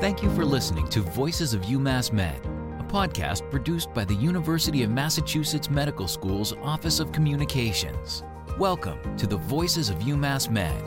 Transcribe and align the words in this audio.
Thank 0.00 0.22
you 0.22 0.32
for 0.36 0.44
listening 0.44 0.86
to 0.90 1.00
Voices 1.00 1.52
of 1.54 1.62
UMass 1.62 2.12
Med, 2.12 2.38
a 2.78 2.84
podcast 2.84 3.50
produced 3.50 3.92
by 3.92 4.04
the 4.04 4.14
University 4.14 4.84
of 4.84 4.90
Massachusetts 4.90 5.68
Medical 5.68 6.06
School's 6.06 6.52
Office 6.62 7.00
of 7.00 7.10
Communications. 7.10 8.22
Welcome 8.60 9.16
to 9.16 9.26
the 9.26 9.38
Voices 9.38 9.90
of 9.90 9.96
UMass 9.96 10.48
Med. 10.50 10.80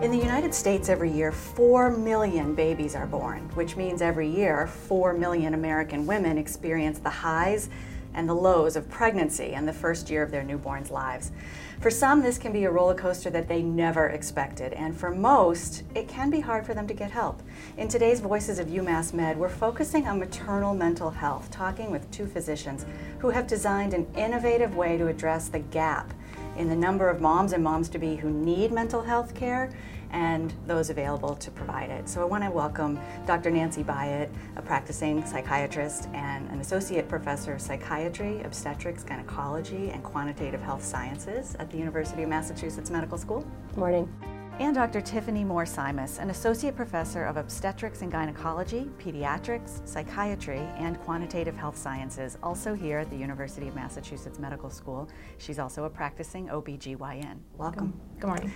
In 0.00 0.12
the 0.12 0.16
United 0.16 0.54
States, 0.54 0.88
every 0.88 1.10
year, 1.10 1.32
4 1.32 1.90
million 1.90 2.54
babies 2.54 2.94
are 2.94 3.06
born, 3.06 3.50
which 3.54 3.74
means 3.74 4.02
every 4.02 4.28
year, 4.28 4.68
4 4.68 5.14
million 5.14 5.54
American 5.54 6.06
women 6.06 6.38
experience 6.38 7.00
the 7.00 7.10
highs 7.10 7.68
and 8.14 8.28
the 8.28 8.34
lows 8.34 8.76
of 8.76 8.88
pregnancy 8.88 9.52
and 9.52 9.66
the 9.66 9.72
first 9.72 10.10
year 10.10 10.22
of 10.22 10.30
their 10.30 10.42
newborns' 10.42 10.90
lives. 10.90 11.32
For 11.80 11.90
some, 11.90 12.22
this 12.22 12.36
can 12.36 12.52
be 12.52 12.64
a 12.64 12.70
roller 12.70 12.94
coaster 12.94 13.30
that 13.30 13.48
they 13.48 13.62
never 13.62 14.08
expected, 14.08 14.74
and 14.74 14.96
for 14.96 15.10
most, 15.10 15.82
it 15.94 16.08
can 16.08 16.28
be 16.28 16.40
hard 16.40 16.66
for 16.66 16.74
them 16.74 16.86
to 16.86 16.94
get 16.94 17.10
help. 17.10 17.42
In 17.78 17.88
today's 17.88 18.20
Voices 18.20 18.58
of 18.58 18.68
UMass 18.68 19.14
Med, 19.14 19.38
we're 19.38 19.48
focusing 19.48 20.06
on 20.06 20.18
maternal 20.18 20.74
mental 20.74 21.10
health, 21.10 21.50
talking 21.50 21.90
with 21.90 22.10
two 22.10 22.26
physicians 22.26 22.84
who 23.18 23.30
have 23.30 23.46
designed 23.46 23.94
an 23.94 24.06
innovative 24.14 24.76
way 24.76 24.98
to 24.98 25.06
address 25.06 25.48
the 25.48 25.60
gap 25.60 26.12
in 26.56 26.68
the 26.68 26.76
number 26.76 27.08
of 27.08 27.20
moms 27.20 27.52
and 27.52 27.64
moms 27.64 27.88
to 27.88 27.98
be 27.98 28.16
who 28.16 28.30
need 28.30 28.72
mental 28.72 29.02
health 29.02 29.34
care 29.34 29.70
and 30.12 30.52
those 30.66 30.90
available 30.90 31.34
to 31.36 31.50
provide 31.50 31.90
it. 31.90 32.08
So 32.08 32.20
I 32.20 32.24
want 32.24 32.44
to 32.44 32.50
welcome 32.50 32.98
Dr. 33.26 33.50
Nancy 33.50 33.84
Byatt, 33.84 34.30
a 34.56 34.62
practicing 34.62 35.24
psychiatrist 35.24 36.08
and 36.14 36.48
an 36.50 36.60
associate 36.60 37.08
professor 37.08 37.54
of 37.54 37.60
psychiatry, 37.60 38.42
obstetrics, 38.42 39.04
gynecology, 39.04 39.90
and 39.90 40.02
quantitative 40.02 40.60
health 40.60 40.84
sciences 40.84 41.54
at 41.58 41.70
the 41.70 41.78
University 41.78 42.22
of 42.22 42.28
Massachusetts 42.28 42.90
Medical 42.90 43.18
School. 43.18 43.46
Good 43.68 43.78
morning 43.78 44.39
and 44.60 44.74
Dr. 44.74 45.00
Tiffany 45.00 45.42
Moore 45.42 45.64
Simas, 45.64 46.18
an 46.18 46.28
associate 46.28 46.76
professor 46.76 47.24
of 47.24 47.38
obstetrics 47.38 48.02
and 48.02 48.12
gynecology, 48.12 48.90
pediatrics, 48.98 49.80
psychiatry, 49.88 50.60
and 50.76 51.00
quantitative 51.00 51.56
health 51.56 51.78
sciences, 51.78 52.36
also 52.42 52.74
here 52.74 52.98
at 52.98 53.08
the 53.08 53.16
University 53.16 53.68
of 53.68 53.74
Massachusetts 53.74 54.38
Medical 54.38 54.68
School. 54.68 55.08
She's 55.38 55.58
also 55.58 55.84
a 55.84 55.90
practicing 55.90 56.48
OBGYN. 56.48 57.38
Welcome. 57.56 57.98
Good 58.20 58.26
morning. 58.26 58.52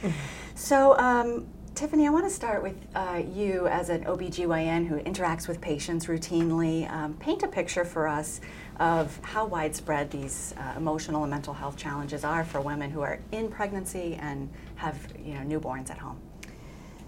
So, 0.54 0.96
um, 0.98 1.48
Tiffany, 1.74 2.06
I 2.06 2.10
want 2.10 2.24
to 2.24 2.30
start 2.30 2.62
with 2.62 2.76
uh, 2.94 3.20
you 3.34 3.66
as 3.66 3.88
an 3.88 4.04
OBGYN 4.04 4.86
who 4.86 5.00
interacts 5.00 5.48
with 5.48 5.60
patients 5.60 6.06
routinely. 6.06 6.88
Um, 6.88 7.14
paint 7.14 7.42
a 7.42 7.48
picture 7.48 7.84
for 7.84 8.06
us 8.06 8.40
of 8.78 9.18
how 9.22 9.44
widespread 9.46 10.08
these 10.08 10.54
uh, 10.56 10.74
emotional 10.76 11.24
and 11.24 11.30
mental 11.32 11.52
health 11.52 11.76
challenges 11.76 12.22
are 12.22 12.44
for 12.44 12.60
women 12.60 12.92
who 12.92 13.00
are 13.00 13.18
in 13.32 13.48
pregnancy 13.48 14.14
and 14.20 14.48
have 14.76 15.12
you 15.18 15.34
know, 15.34 15.40
newborns 15.40 15.90
at 15.90 15.98
home. 15.98 16.20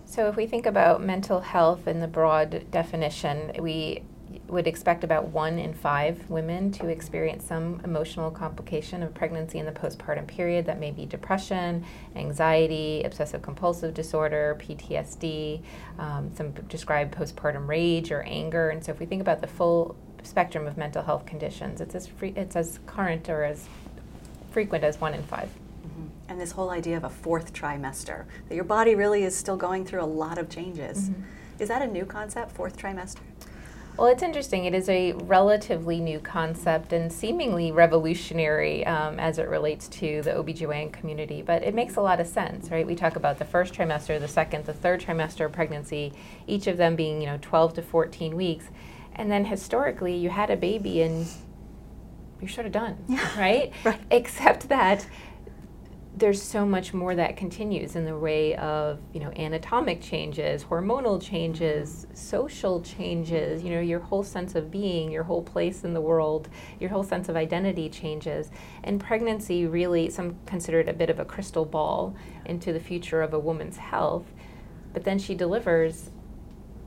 So, 0.05 0.29
if 0.29 0.35
we 0.35 0.49
think 0.49 0.67
about 0.67 1.01
mental 1.01 1.41
health 1.41 1.87
in 1.87 2.01
the 2.01 2.09
broad 2.09 2.69
definition, 2.73 3.53
we 3.61 4.03
would 4.49 4.67
expect 4.67 5.05
about 5.05 5.29
one 5.29 5.59
in 5.59 5.75
five 5.75 6.29
women 6.31 6.71
to 6.73 6.89
experience 6.89 7.45
some 7.45 7.81
emotional 7.85 8.31
complication 8.31 9.03
of 9.03 9.15
pregnancy 9.15 9.59
in 9.59 9.67
the 9.67 9.73
postpartum 9.73 10.27
period. 10.27 10.67
That 10.67 10.81
may 10.81 10.91
be 10.91 11.07
depression, 11.07 11.85
anxiety, 12.15 13.03
obsessive 13.05 13.43
compulsive 13.43 13.95
disorder, 13.95 14.57
PTSD, 14.61 15.63
um, 15.99 16.31
some 16.35 16.53
described 16.69 17.15
postpartum 17.15 17.67
rage 17.67 18.11
or 18.11 18.23
anger. 18.23 18.71
And 18.71 18.85
so, 18.85 18.93
if 18.93 19.01
we 19.01 19.07
think 19.07 19.21
about 19.21 19.41
the 19.41 19.47
full 19.47 19.97
spectrum 20.23 20.67
of 20.67 20.77
mental 20.77 21.03
health 21.03 21.27
conditions, 21.27 21.81
it's 21.81 21.95
as 21.95 22.07
free, 22.07 22.33
it's 22.37 22.57
as 22.57 22.81
current 22.87 23.29
or 23.29 23.45
as 23.45 23.69
frequent 24.51 24.85
as 24.85 25.01
one 25.01 25.15
in 25.15 25.23
5 25.23 25.49
mm-hmm. 25.49 26.07
And 26.29 26.41
this 26.41 26.53
whole 26.53 26.71
idea 26.71 26.97
of 26.97 27.05
a 27.05 27.11
fourth 27.11 27.53
trimester, 27.53 28.25
that 28.49 28.55
your 28.55 28.65
body 28.65 28.95
really 28.95 29.23
is 29.23 29.37
still 29.37 29.57
going 29.57 29.85
through 29.85 30.03
a 30.03 30.07
lot 30.07 30.39
of 30.39 30.49
changes. 30.49 31.11
Mm-hmm. 31.11 31.23
Is 31.59 31.69
that 31.69 31.83
a 31.83 31.87
new 31.87 32.05
concept, 32.05 32.53
fourth 32.53 32.77
trimester? 32.77 33.19
Well, 33.97 34.09
it's 34.09 34.23
interesting. 34.23 34.67
It 34.67 34.75
is 34.75 34.91
a 34.91 35.13
relatively 35.13 36.01
new 36.01 36.21
concept 36.21 36.93
and 36.93 37.11
seemingly 37.11 37.73
revolutionary 37.73 38.85
um, 38.85 39.19
as 39.19 39.39
it 39.39 39.49
relates 39.49 39.89
to 39.89 40.21
the 40.21 40.33
OBGYN 40.33 40.93
community, 40.93 41.41
but 41.41 41.63
it 41.63 41.75
makes 41.75 41.97
a 41.97 42.03
lot 42.03 42.21
of 42.21 42.27
sense, 42.27 42.71
right? 42.71 42.87
We 42.87 42.95
talk 42.95 43.17
about 43.17 43.39
the 43.39 43.47
first 43.47 43.73
trimester, 43.73 44.21
the 44.21 44.29
second, 44.29 44.67
the 44.67 44.75
third 44.75 45.01
trimester 45.01 45.47
of 45.47 45.53
pregnancy, 45.53 46.13
each 46.47 46.67
of 46.67 46.77
them 46.77 46.95
being, 46.95 47.23
you 47.23 47.27
know, 47.27 47.39
12 47.41 47.73
to 47.75 47.83
14 47.83 48.37
weeks. 48.37 48.67
And 49.15 49.31
then 49.31 49.47
historically, 49.47 50.15
you 50.15 50.29
had 50.29 50.51
a 50.51 50.57
baby 50.59 51.01
and 51.01 51.27
you're 52.39 52.51
sort 52.51 52.67
of 52.67 52.73
done, 52.73 53.03
yeah. 53.09 53.41
right? 53.41 53.73
right? 53.83 54.01
Except 54.11 54.69
that 54.69 55.07
there's 56.17 56.41
so 56.41 56.65
much 56.65 56.95
more 56.95 57.15
that 57.15 57.37
continues 57.37 57.95
in 57.95 58.05
the 58.05 58.17
way 58.17 58.57
of 58.57 58.99
you 59.13 59.21
know 59.21 59.31
anatomic 59.33 60.01
changes 60.01 60.65
hormonal 60.65 61.21
changes 61.21 62.07
social 62.15 62.81
changes 62.81 63.63
you 63.63 63.71
know 63.71 63.81
your 63.81 64.01
whole 64.01 64.23
sense 64.23 64.55
of 64.55 64.71
being 64.71 65.11
your 65.11 65.25
whole 65.25 65.43
place 65.43 65.85
in 65.85 65.93
the 65.93 66.01
world 66.01 66.49
your 66.79 66.91
whole 66.91 67.03
sense 67.03 67.29
of 67.29 67.37
identity 67.37 67.89
changes. 67.89 68.51
And 68.85 69.01
pregnancy 69.01 69.67
really 69.67 70.11
some 70.11 70.37
consider 70.47 70.81
it 70.81 70.89
a 70.89 70.93
bit 70.93 71.11
of 71.11 71.19
a 71.19 71.25
crystal 71.25 71.65
ball 71.65 72.15
into 72.45 72.73
the 72.73 72.81
future 72.81 73.23
of 73.23 73.33
a 73.33 73.39
woman's 73.39 73.77
health. 73.77 74.33
But 74.93 75.05
then 75.05 75.19
she 75.19 75.35
delivers 75.35 76.11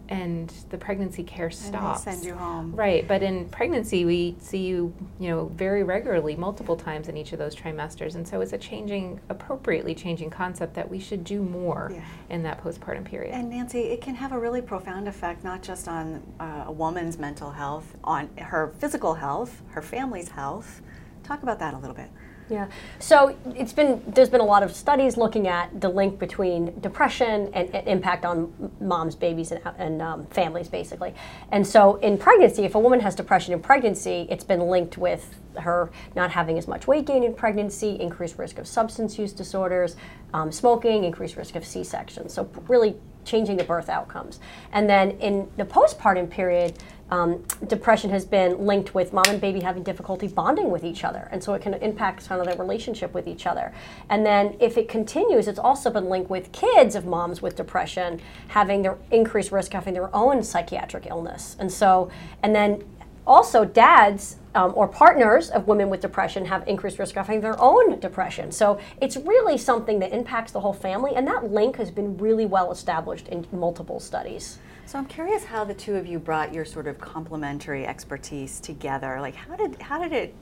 and 0.10 0.52
the 0.70 0.78
pregnancy 0.78 1.24
care 1.24 1.52
stops. 1.52 2.06
And 2.06 2.14
they 2.14 2.22
send 2.22 2.26
you 2.26 2.36
home. 2.36 2.76
Right, 2.76 3.08
but 3.08 3.24
in 3.24 3.48
pregnancy 3.50 4.06
we 4.06 4.36
see 4.40 4.58
you, 4.58 4.94
you 5.20 5.30
know, 5.30 5.46
very 5.56 5.84
regularly, 5.84 6.36
multiple 6.36 6.76
times 6.76 7.08
in 7.08 7.16
each 7.16 7.32
of 7.32 7.40
those 7.40 7.56
trimesters, 7.56 8.16
and 8.16 8.28
so 8.28 8.42
it's 8.42 8.54
a 8.54 8.58
changing, 8.58 9.20
appropriately 9.30 9.96
changing 9.96 10.30
concept 10.32 10.74
that 10.74 10.90
we 10.90 11.00
should 11.00 11.24
do 11.24 11.42
more 11.42 11.92
yeah. 11.94 12.04
in 12.30 12.44
that 12.44 12.62
postpartum 12.64 13.06
period. 13.06 13.34
And 13.34 13.50
Nancy, 13.50 13.82
it 13.84 14.02
can 14.02 14.16
have 14.16 14.32
a 14.32 14.40
really 14.40 14.62
profound 14.62 15.08
effect 15.08 15.44
not 15.44 15.62
just 15.62 15.88
on 15.88 16.24
uh, 16.40 16.66
a 16.66 16.72
woman's 16.72 17.18
mental 17.20 17.52
health, 17.52 17.96
on 18.04 18.30
her 18.38 18.74
physical 18.80 19.14
health, 19.14 19.62
her 19.70 19.82
family's 19.82 20.30
health. 20.30 20.82
Talk 21.24 21.44
about 21.44 21.60
that 21.60 21.76
a 21.76 21.78
little 21.78 21.96
bit. 21.96 22.10
Yeah. 22.50 22.68
So 22.98 23.38
it's 23.56 23.74
been 23.74 24.02
there's 24.08 24.30
been 24.30 24.42
a 24.42 24.46
lot 24.46 24.64
of 24.64 24.76
studies 24.76 25.18
looking 25.18 25.48
at 25.48 25.80
the 25.80 25.90
link 25.90 26.18
between 26.18 26.80
depression 26.80 27.52
and, 27.54 27.74
and 27.76 27.88
impact 27.88 28.26
on 28.26 28.72
moms, 28.82 29.16
babies, 29.16 29.52
and, 29.52 29.62
and 29.78 30.02
um, 30.02 30.26
families, 30.28 30.68
basically. 30.68 31.14
And 31.52 31.66
so 31.66 31.98
in 31.98 32.18
pregnancy, 32.18 32.64
if 32.64 32.76
a 32.76 32.80
woman 32.80 33.00
has 33.02 33.14
depression 33.16 33.54
in 33.54 33.62
pregnancy, 33.62 34.28
it's 34.30 34.44
been 34.44 34.62
linked 34.62 34.98
with 34.98 35.36
her 35.58 35.92
not 36.16 36.32
having 36.32 36.58
as 36.58 36.68
much 36.68 36.88
weight 36.88 37.06
gain 37.06 37.24
in 37.24 37.34
pregnancy, 37.34 38.00
increased 38.00 38.38
risk 38.38 38.58
of 38.58 38.68
substance 38.68 39.20
use 39.20 39.34
disorders, 39.34 39.96
um, 40.34 40.52
smoking, 40.52 41.04
increased 41.04 41.36
risk 41.36 41.56
of 41.56 41.66
C-section. 41.66 42.30
So 42.30 42.50
really 42.68 42.96
changing 43.26 43.58
the 43.58 43.64
birth 43.64 43.90
outcomes. 43.90 44.40
And 44.72 44.90
then 44.90 45.12
in 45.20 45.50
the 45.58 45.66
postpartum 45.66 46.30
period, 46.30 46.78
um, 47.12 47.44
depression 47.68 48.12
has 48.12 48.26
been 48.26 48.66
linked 48.66 48.94
with 48.94 49.14
mom 49.14 49.26
and 49.28 49.42
baby 49.42 49.62
having 49.62 49.84
difficulty 49.84 50.28
bonding 50.28 50.70
with 50.70 50.84
each 50.84 51.04
other, 51.04 51.28
and 51.32 51.44
so 51.44 51.54
it 51.54 51.62
can 51.62 51.74
impact 51.76 52.28
kind 52.28 52.40
of 52.40 52.48
their 52.48 52.56
relationship 52.56 53.14
with 53.14 53.28
each 53.28 53.48
other. 53.48 53.74
And 54.10 54.26
then 54.26 54.56
if 54.60 54.78
it 54.78 54.88
continues, 54.88 55.48
it's 55.48 55.60
also 55.60 55.90
been 55.90 56.08
linked 56.08 56.30
with 56.30 56.52
kids 56.52 56.96
of 56.96 57.06
moms 57.06 57.42
with 57.42 57.56
depression 57.56 58.22
having 58.50 58.84
their 58.84 58.98
increased 59.12 59.52
risk 59.52 59.72
of 59.72 59.80
having 59.80 59.96
their 59.96 60.16
own 60.16 60.44
psychiatric 60.44 61.08
illness. 61.08 61.56
And 61.60 61.72
so, 61.72 62.12
and 62.44 62.54
then 62.54 62.84
also 63.30 63.64
dads 63.64 64.38
um, 64.56 64.74
or 64.76 64.88
partners 64.88 65.52
of 65.52 65.68
women 65.68 65.90
with 65.90 66.02
depression 66.02 66.46
have 66.46 66.68
increased 66.68 66.98
risk 66.98 67.16
of 67.16 67.28
having 67.28 67.42
their 67.42 67.56
own 67.62 68.00
depression. 68.00 68.52
So 68.52 68.80
it's 69.00 69.16
really 69.16 69.58
something 69.58 70.00
that 70.00 70.12
impacts 70.12 70.52
the 70.52 70.60
whole 70.60 70.74
family, 70.74 71.12
and 71.16 71.28
that 71.28 71.52
link 71.52 71.78
has 71.78 71.92
been 71.92 72.18
really 72.18 72.48
well 72.48 72.72
established 72.72 73.28
in 73.28 73.46
multiple 73.52 74.00
studies. 74.00 74.58
So 74.88 74.98
I'm 74.98 75.06
curious 75.06 75.46
how 75.46 75.64
the 75.64 75.76
two 75.76 75.96
of 75.96 76.08
you 76.08 76.18
brought 76.18 76.52
your 76.52 76.66
sort 76.66 76.88
of 76.88 77.00
complementary 77.00 77.86
expertise 77.86 78.60
together. 78.60 79.22
Like 79.22 79.36
how 79.36 79.56
did 79.56 79.80
how 79.80 80.02
did 80.02 80.12
it 80.12 80.34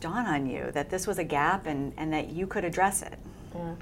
dawn 0.00 0.26
on 0.26 0.46
you 0.46 0.72
that 0.72 0.90
this 0.90 1.06
was 1.06 1.18
a 1.18 1.24
gap 1.24 1.66
and, 1.66 1.92
and 1.96 2.12
that 2.12 2.30
you 2.30 2.48
could 2.48 2.64
address 2.64 3.02
it? 3.02 3.16
Yeah. 3.54 3.74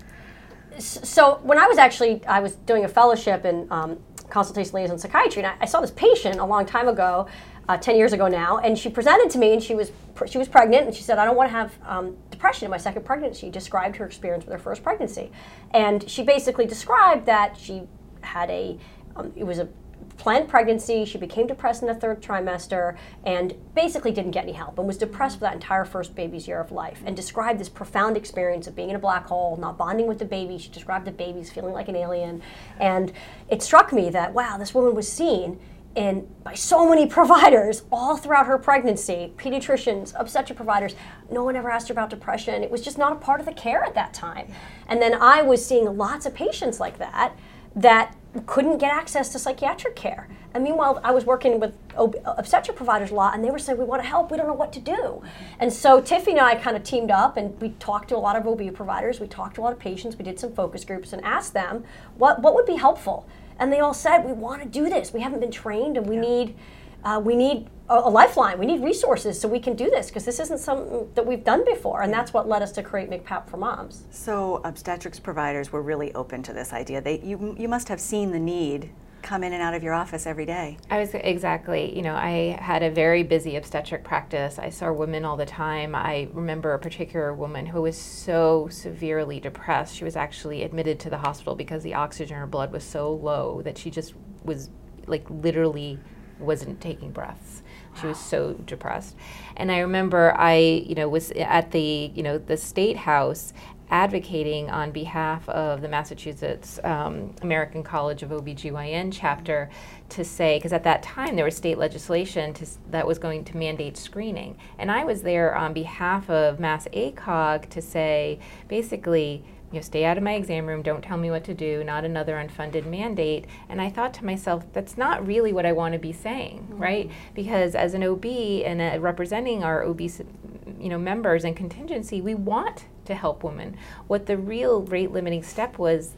So 0.78 1.40
when 1.42 1.58
I 1.58 1.66
was 1.66 1.78
actually 1.78 2.24
I 2.26 2.40
was 2.40 2.56
doing 2.56 2.84
a 2.84 2.88
fellowship 2.88 3.46
in 3.46 3.66
um, 3.70 3.98
consultation 4.28 4.74
liaison 4.74 4.98
psychiatry, 4.98 5.42
and 5.42 5.52
I, 5.52 5.62
I, 5.62 5.64
saw 5.64 5.80
this 5.80 5.90
patient 5.90 6.38
a 6.38 6.44
long 6.44 6.66
time 6.66 6.86
ago, 6.86 7.26
uh, 7.68 7.76
ten 7.76 7.96
years 7.96 8.12
ago 8.12 8.28
now, 8.28 8.58
and 8.58 8.78
she 8.78 8.88
presented 8.88 9.30
to 9.30 9.38
me, 9.38 9.52
and 9.52 9.62
she 9.62 9.74
was 9.74 9.92
she 10.26 10.38
was 10.38 10.48
pregnant, 10.48 10.86
and 10.86 10.94
she 10.94 11.02
said, 11.02 11.18
"I 11.18 11.24
don't 11.24 11.36
want 11.36 11.48
to 11.48 11.52
have 11.52 11.74
um, 11.84 12.16
depression 12.30 12.64
in 12.64 12.70
my 12.70 12.78
second 12.78 13.04
pregnancy." 13.04 13.40
She 13.46 13.50
described 13.50 13.96
her 13.96 14.06
experience 14.06 14.44
with 14.44 14.52
her 14.52 14.58
first 14.58 14.82
pregnancy, 14.82 15.30
and 15.72 16.08
she 16.08 16.22
basically 16.22 16.66
described 16.66 17.26
that 17.26 17.56
she 17.56 17.82
had 18.22 18.50
a 18.50 18.78
um, 19.16 19.32
it 19.36 19.44
was 19.44 19.58
a 19.58 19.68
planned 20.16 20.48
pregnancy. 20.48 21.04
She 21.04 21.16
became 21.16 21.46
depressed 21.46 21.82
in 21.82 21.88
the 21.88 21.94
third 21.94 22.20
trimester 22.20 22.96
and 23.24 23.54
basically 23.74 24.10
didn't 24.10 24.32
get 24.32 24.44
any 24.44 24.52
help 24.52 24.78
and 24.78 24.86
was 24.86 24.98
depressed 24.98 25.36
for 25.36 25.42
that 25.42 25.54
entire 25.54 25.84
first 25.84 26.14
baby's 26.14 26.48
year 26.48 26.60
of 26.60 26.72
life 26.72 27.02
and 27.06 27.16
described 27.16 27.60
this 27.60 27.68
profound 27.68 28.16
experience 28.16 28.66
of 28.66 28.74
being 28.74 28.90
in 28.90 28.96
a 28.96 28.98
black 28.98 29.26
hole, 29.26 29.56
not 29.56 29.78
bonding 29.78 30.06
with 30.06 30.18
the 30.18 30.24
baby. 30.24 30.58
She 30.58 30.70
described 30.70 31.06
the 31.06 31.12
babies 31.12 31.50
feeling 31.50 31.72
like 31.72 31.88
an 31.88 31.96
alien. 31.96 32.42
And 32.78 33.12
it 33.48 33.62
struck 33.62 33.92
me 33.92 34.10
that, 34.10 34.34
wow, 34.34 34.58
this 34.58 34.74
woman 34.74 34.94
was 34.94 35.10
seen 35.10 35.60
in 35.94 36.26
by 36.44 36.54
so 36.54 36.88
many 36.88 37.06
providers 37.06 37.82
all 37.90 38.16
throughout 38.16 38.46
her 38.46 38.58
pregnancy 38.58 39.32
pediatricians 39.36 40.12
obstetric 40.18 40.56
providers 40.56 40.94
no 41.30 41.42
one 41.42 41.56
ever 41.56 41.70
asked 41.70 41.88
her 41.88 41.92
about 41.92 42.10
depression 42.10 42.62
it 42.62 42.70
was 42.70 42.82
just 42.82 42.98
not 42.98 43.12
a 43.12 43.16
part 43.16 43.40
of 43.40 43.46
the 43.46 43.52
care 43.52 43.82
at 43.82 43.94
that 43.94 44.12
time 44.12 44.50
and 44.86 45.00
then 45.00 45.14
i 45.14 45.42
was 45.42 45.64
seeing 45.64 45.96
lots 45.96 46.26
of 46.26 46.34
patients 46.34 46.78
like 46.78 46.98
that 46.98 47.34
that 47.74 48.14
couldn't 48.46 48.78
get 48.78 48.92
access 48.92 49.30
to 49.30 49.38
psychiatric 49.38 49.96
care. 49.96 50.28
And 50.54 50.64
meanwhile, 50.64 51.00
I 51.02 51.12
was 51.12 51.24
working 51.24 51.60
with 51.60 51.74
ob- 51.96 52.16
obstetric 52.24 52.76
providers 52.76 53.10
a 53.10 53.14
lot, 53.14 53.34
and 53.34 53.44
they 53.44 53.50
were 53.50 53.58
saying, 53.58 53.78
We 53.78 53.84
want 53.84 54.02
to 54.02 54.08
help, 54.08 54.30
we 54.30 54.36
don't 54.36 54.46
know 54.46 54.54
what 54.54 54.72
to 54.74 54.80
do. 54.80 55.22
And 55.58 55.72
so 55.72 56.00
Tiffany 56.00 56.38
and 56.38 56.46
I 56.46 56.54
kind 56.54 56.76
of 56.76 56.82
teamed 56.82 57.10
up, 57.10 57.36
and 57.36 57.58
we 57.60 57.70
talked 57.80 58.08
to 58.10 58.16
a 58.16 58.18
lot 58.18 58.36
of 58.36 58.46
OB 58.46 58.74
providers, 58.74 59.20
we 59.20 59.26
talked 59.26 59.56
to 59.56 59.60
a 59.60 59.64
lot 59.64 59.72
of 59.72 59.78
patients, 59.78 60.16
we 60.16 60.24
did 60.24 60.38
some 60.38 60.52
focus 60.52 60.84
groups, 60.84 61.12
and 61.12 61.24
asked 61.24 61.54
them 61.54 61.84
what, 62.16 62.42
what 62.42 62.54
would 62.54 62.66
be 62.66 62.76
helpful. 62.76 63.26
And 63.58 63.72
they 63.72 63.80
all 63.80 63.94
said, 63.94 64.24
We 64.24 64.32
want 64.32 64.62
to 64.62 64.68
do 64.68 64.88
this. 64.88 65.12
We 65.12 65.20
haven't 65.20 65.40
been 65.40 65.50
trained, 65.50 65.96
and 65.96 66.06
we 66.06 66.16
yeah. 66.16 66.22
need. 66.22 66.56
Uh, 67.04 67.20
we 67.24 67.36
need 67.36 67.68
a, 67.88 67.94
a, 67.94 68.10
lifeline. 68.10 68.58
We 68.58 68.66
need 68.66 68.82
resources 68.82 69.40
so 69.40 69.46
we 69.46 69.60
can 69.60 69.76
do 69.76 69.88
this 69.88 70.08
because 70.08 70.24
this 70.24 70.40
isn't 70.40 70.58
something 70.58 71.08
that 71.14 71.24
we've 71.24 71.44
done 71.44 71.64
before, 71.64 72.02
and 72.02 72.12
that's 72.12 72.32
what 72.32 72.48
led 72.48 72.60
us 72.60 72.72
to 72.72 72.82
create 72.82 73.08
MCPAP 73.08 73.48
for 73.48 73.56
Moms. 73.56 74.02
So 74.10 74.60
obstetrics 74.64 75.20
providers 75.20 75.70
were 75.70 75.80
really 75.80 76.12
open 76.14 76.42
to 76.42 76.52
this 76.52 76.72
idea. 76.72 77.00
They, 77.00 77.20
you, 77.20 77.54
you 77.56 77.68
must 77.68 77.88
have 77.88 78.00
seen 78.00 78.32
the 78.32 78.38
need 78.40 78.90
come 79.22 79.44
in 79.44 79.52
and 79.52 79.62
out 79.62 79.74
of 79.74 79.82
your 79.82 79.94
office 79.94 80.26
every 80.26 80.46
day. 80.46 80.78
I 80.90 80.98
was 80.98 81.14
exactly, 81.14 81.94
you 81.94 82.02
know, 82.02 82.14
I 82.14 82.58
had 82.60 82.82
a 82.82 82.90
very 82.90 83.22
busy 83.22 83.56
obstetric 83.56 84.04
practice. 84.04 84.58
I 84.58 84.70
saw 84.70 84.92
women 84.92 85.24
all 85.24 85.36
the 85.36 85.46
time. 85.46 85.94
I 85.94 86.28
remember 86.32 86.72
a 86.72 86.78
particular 86.78 87.34
woman 87.34 87.66
who 87.66 87.82
was 87.82 87.96
so 87.96 88.68
severely 88.70 89.40
depressed. 89.40 89.94
She 89.94 90.04
was 90.04 90.16
actually 90.16 90.62
admitted 90.62 91.00
to 91.00 91.10
the 91.10 91.18
hospital 91.18 91.54
because 91.54 91.82
the 91.82 91.94
oxygen 91.94 92.34
in 92.34 92.40
her 92.40 92.46
blood 92.46 92.72
was 92.72 92.84
so 92.84 93.12
low 93.12 93.62
that 93.62 93.78
she 93.78 93.90
just 93.90 94.14
was 94.44 94.70
like 95.06 95.28
literally 95.30 95.98
wasn't 96.38 96.80
taking 96.80 97.10
breaths. 97.10 97.62
She 98.00 98.06
was 98.06 98.18
so 98.18 98.52
depressed. 98.52 99.16
And 99.56 99.72
I 99.72 99.78
remember 99.80 100.32
I, 100.36 100.56
you 100.56 100.94
know, 100.94 101.08
was 101.08 101.32
at 101.32 101.72
the, 101.72 102.12
you 102.14 102.22
know, 102.22 102.38
the 102.38 102.56
state 102.56 102.96
house 102.96 103.52
advocating 103.90 104.70
on 104.70 104.90
behalf 104.90 105.48
of 105.48 105.80
the 105.80 105.88
Massachusetts 105.88 106.78
um, 106.84 107.34
American 107.42 107.82
College 107.82 108.22
of 108.22 108.30
OBGYN 108.30 109.10
chapter 109.12 109.70
to 110.10 110.24
say, 110.24 110.58
because 110.58 110.72
at 110.72 110.84
that 110.84 111.02
time 111.02 111.36
there 111.36 111.44
was 111.44 111.56
state 111.56 111.78
legislation 111.78 112.52
to, 112.54 112.66
that 112.90 113.06
was 113.06 113.18
going 113.18 113.44
to 113.44 113.56
mandate 113.56 113.96
screening. 113.96 114.56
And 114.78 114.90
I 114.90 115.04
was 115.04 115.22
there 115.22 115.56
on 115.56 115.72
behalf 115.72 116.28
of 116.30 116.60
Mass 116.60 116.86
ACOG 116.92 117.68
to 117.70 117.82
say, 117.82 118.38
basically, 118.68 119.44
you 119.70 119.76
know, 119.76 119.82
stay 119.82 120.04
out 120.04 120.16
of 120.16 120.22
my 120.22 120.32
exam 120.32 120.66
room, 120.66 120.82
don't 120.82 121.02
tell 121.02 121.18
me 121.18 121.30
what 121.30 121.44
to 121.44 121.52
do, 121.52 121.84
not 121.84 122.04
another 122.04 122.36
unfunded 122.36 122.86
mandate. 122.86 123.44
And 123.68 123.82
I 123.82 123.90
thought 123.90 124.14
to 124.14 124.24
myself, 124.24 124.64
that's 124.72 124.96
not 124.96 125.26
really 125.26 125.52
what 125.52 125.66
I 125.66 125.72
want 125.72 125.92
to 125.92 125.98
be 125.98 126.12
saying, 126.12 126.68
mm-hmm. 126.70 126.82
right? 126.82 127.10
Because 127.34 127.74
as 127.74 127.92
an 127.92 128.02
OB 128.02 128.24
and 128.24 128.80
uh, 128.80 128.98
representing 129.00 129.62
our 129.62 129.84
OB, 129.84 130.00
you 130.00 130.88
know, 130.88 130.98
members 130.98 131.44
and 131.44 131.54
contingency, 131.54 132.22
we 132.22 132.34
want 132.34 132.86
to 133.08 133.14
help 133.14 133.42
women. 133.42 133.76
What 134.06 134.26
the 134.26 134.36
real 134.38 134.82
rate 134.82 135.10
limiting 135.10 135.42
step 135.42 135.78
was, 135.78 136.14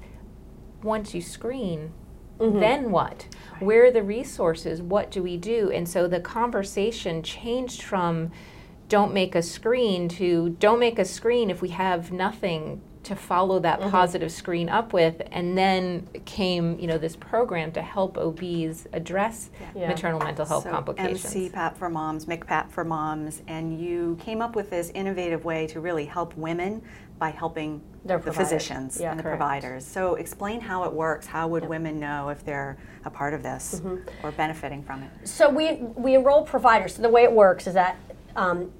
once 0.82 1.14
you 1.14 1.22
screen, 1.22 1.92
Mm-hmm. 2.38 2.58
then 2.60 2.90
what? 2.90 3.26
Right. 3.52 3.62
Where 3.62 3.84
are 3.84 3.90
the 3.90 4.02
resources? 4.02 4.80
What 4.80 5.10
do 5.10 5.22
we 5.22 5.36
do? 5.36 5.70
And 5.70 5.86
so 5.86 6.08
the 6.08 6.20
conversation 6.20 7.22
changed 7.22 7.82
from 7.82 8.30
don't 8.88 9.12
make 9.12 9.34
a 9.34 9.42
screen 9.42 10.08
to 10.08 10.56
don't 10.58 10.80
make 10.80 10.98
a 10.98 11.04
screen 11.04 11.50
if 11.50 11.60
we 11.60 11.68
have 11.68 12.10
nothing 12.10 12.80
to 13.02 13.16
follow 13.16 13.58
that 13.58 13.80
mm-hmm. 13.80 13.90
positive 13.90 14.30
screen 14.30 14.68
up 14.68 14.92
with 14.92 15.22
and 15.32 15.56
then 15.56 16.06
came 16.26 16.78
you 16.78 16.86
know 16.86 16.98
this 16.98 17.16
program 17.16 17.72
to 17.72 17.80
help 17.80 18.18
OBs 18.18 18.86
address 18.92 19.50
yeah. 19.74 19.88
maternal 19.88 20.20
mental 20.20 20.44
health 20.44 20.64
so 20.64 20.70
complications. 20.70 21.34
MCPAP 21.34 21.76
for 21.76 21.88
moms, 21.88 22.26
MCPAP 22.26 22.70
for 22.70 22.84
moms 22.84 23.42
and 23.48 23.80
you 23.80 24.18
came 24.20 24.42
up 24.42 24.54
with 24.54 24.70
this 24.70 24.90
innovative 24.90 25.44
way 25.44 25.66
to 25.68 25.80
really 25.80 26.04
help 26.04 26.36
women 26.36 26.82
by 27.18 27.30
helping 27.30 27.82
Their 28.04 28.16
the 28.16 28.24
providers. 28.24 28.48
physicians 28.48 28.98
yeah, 29.00 29.10
and 29.10 29.18
the 29.18 29.22
correct. 29.22 29.38
providers. 29.38 29.84
So 29.84 30.14
explain 30.14 30.60
how 30.60 30.84
it 30.84 30.92
works. 30.92 31.26
How 31.26 31.46
would 31.48 31.64
yep. 31.64 31.70
women 31.70 32.00
know 32.00 32.30
if 32.30 32.44
they're 32.44 32.78
a 33.04 33.10
part 33.10 33.34
of 33.34 33.42
this 33.42 33.80
mm-hmm. 33.84 34.26
or 34.26 34.32
benefiting 34.32 34.82
from 34.82 35.02
it? 35.02 35.28
So 35.28 35.48
we 35.48 35.74
we 35.74 36.14
enroll 36.14 36.42
providers. 36.42 36.96
So 36.96 37.02
the 37.02 37.10
way 37.10 37.22
it 37.22 37.32
works 37.32 37.66
is 37.66 37.74
that 37.74 37.96
um, 38.36 38.72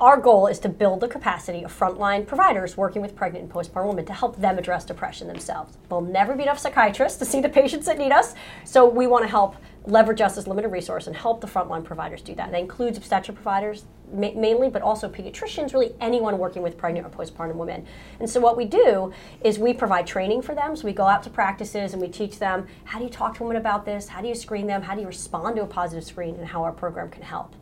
our 0.00 0.20
goal 0.20 0.46
is 0.46 0.58
to 0.60 0.68
build 0.68 1.00
the 1.00 1.08
capacity 1.08 1.62
of 1.64 1.76
frontline 1.76 2.26
providers 2.26 2.76
working 2.76 3.02
with 3.02 3.16
pregnant 3.16 3.44
and 3.44 3.52
postpartum 3.52 3.88
women 3.88 4.06
to 4.06 4.12
help 4.12 4.36
them 4.36 4.58
address 4.58 4.84
depression 4.84 5.28
themselves. 5.28 5.76
There'll 5.88 6.02
never 6.02 6.34
be 6.34 6.42
enough 6.42 6.58
psychiatrists 6.58 7.18
to 7.18 7.24
see 7.24 7.40
the 7.40 7.48
patients 7.48 7.86
that 7.86 7.98
need 7.98 8.12
us, 8.12 8.34
so 8.64 8.88
we 8.88 9.06
want 9.06 9.24
to 9.24 9.28
help 9.28 9.56
leverage 9.86 10.20
us 10.20 10.38
as 10.38 10.46
limited 10.46 10.68
resource 10.68 11.06
and 11.06 11.14
help 11.14 11.40
the 11.40 11.46
frontline 11.46 11.84
providers 11.84 12.22
do 12.22 12.34
that. 12.34 12.50
That 12.50 12.60
includes 12.60 12.96
obstetric 12.96 13.36
providers 13.36 13.84
ma- 14.12 14.32
mainly, 14.34 14.70
but 14.70 14.80
also 14.82 15.08
pediatricians, 15.08 15.74
really 15.74 15.94
anyone 16.00 16.38
working 16.38 16.62
with 16.62 16.78
pregnant 16.78 17.06
or 17.06 17.10
postpartum 17.10 17.56
women. 17.56 17.86
And 18.18 18.28
so 18.28 18.40
what 18.40 18.56
we 18.56 18.64
do 18.64 19.12
is 19.42 19.58
we 19.58 19.74
provide 19.74 20.06
training 20.06 20.42
for 20.42 20.54
them. 20.54 20.74
So 20.74 20.86
we 20.86 20.92
go 20.92 21.06
out 21.06 21.22
to 21.24 21.30
practices 21.30 21.92
and 21.92 22.00
we 22.00 22.08
teach 22.08 22.38
them 22.38 22.66
how 22.84 22.98
do 22.98 23.04
you 23.04 23.10
talk 23.10 23.36
to 23.36 23.42
women 23.42 23.58
about 23.58 23.84
this, 23.84 24.08
how 24.08 24.22
do 24.22 24.28
you 24.28 24.34
screen 24.34 24.66
them, 24.66 24.82
how 24.82 24.94
do 24.94 25.02
you 25.02 25.06
respond 25.06 25.56
to 25.56 25.62
a 25.62 25.66
positive 25.66 26.04
screen, 26.04 26.36
and 26.36 26.46
how 26.46 26.62
our 26.62 26.72
program 26.72 27.10
can 27.10 27.22
help. 27.22 27.54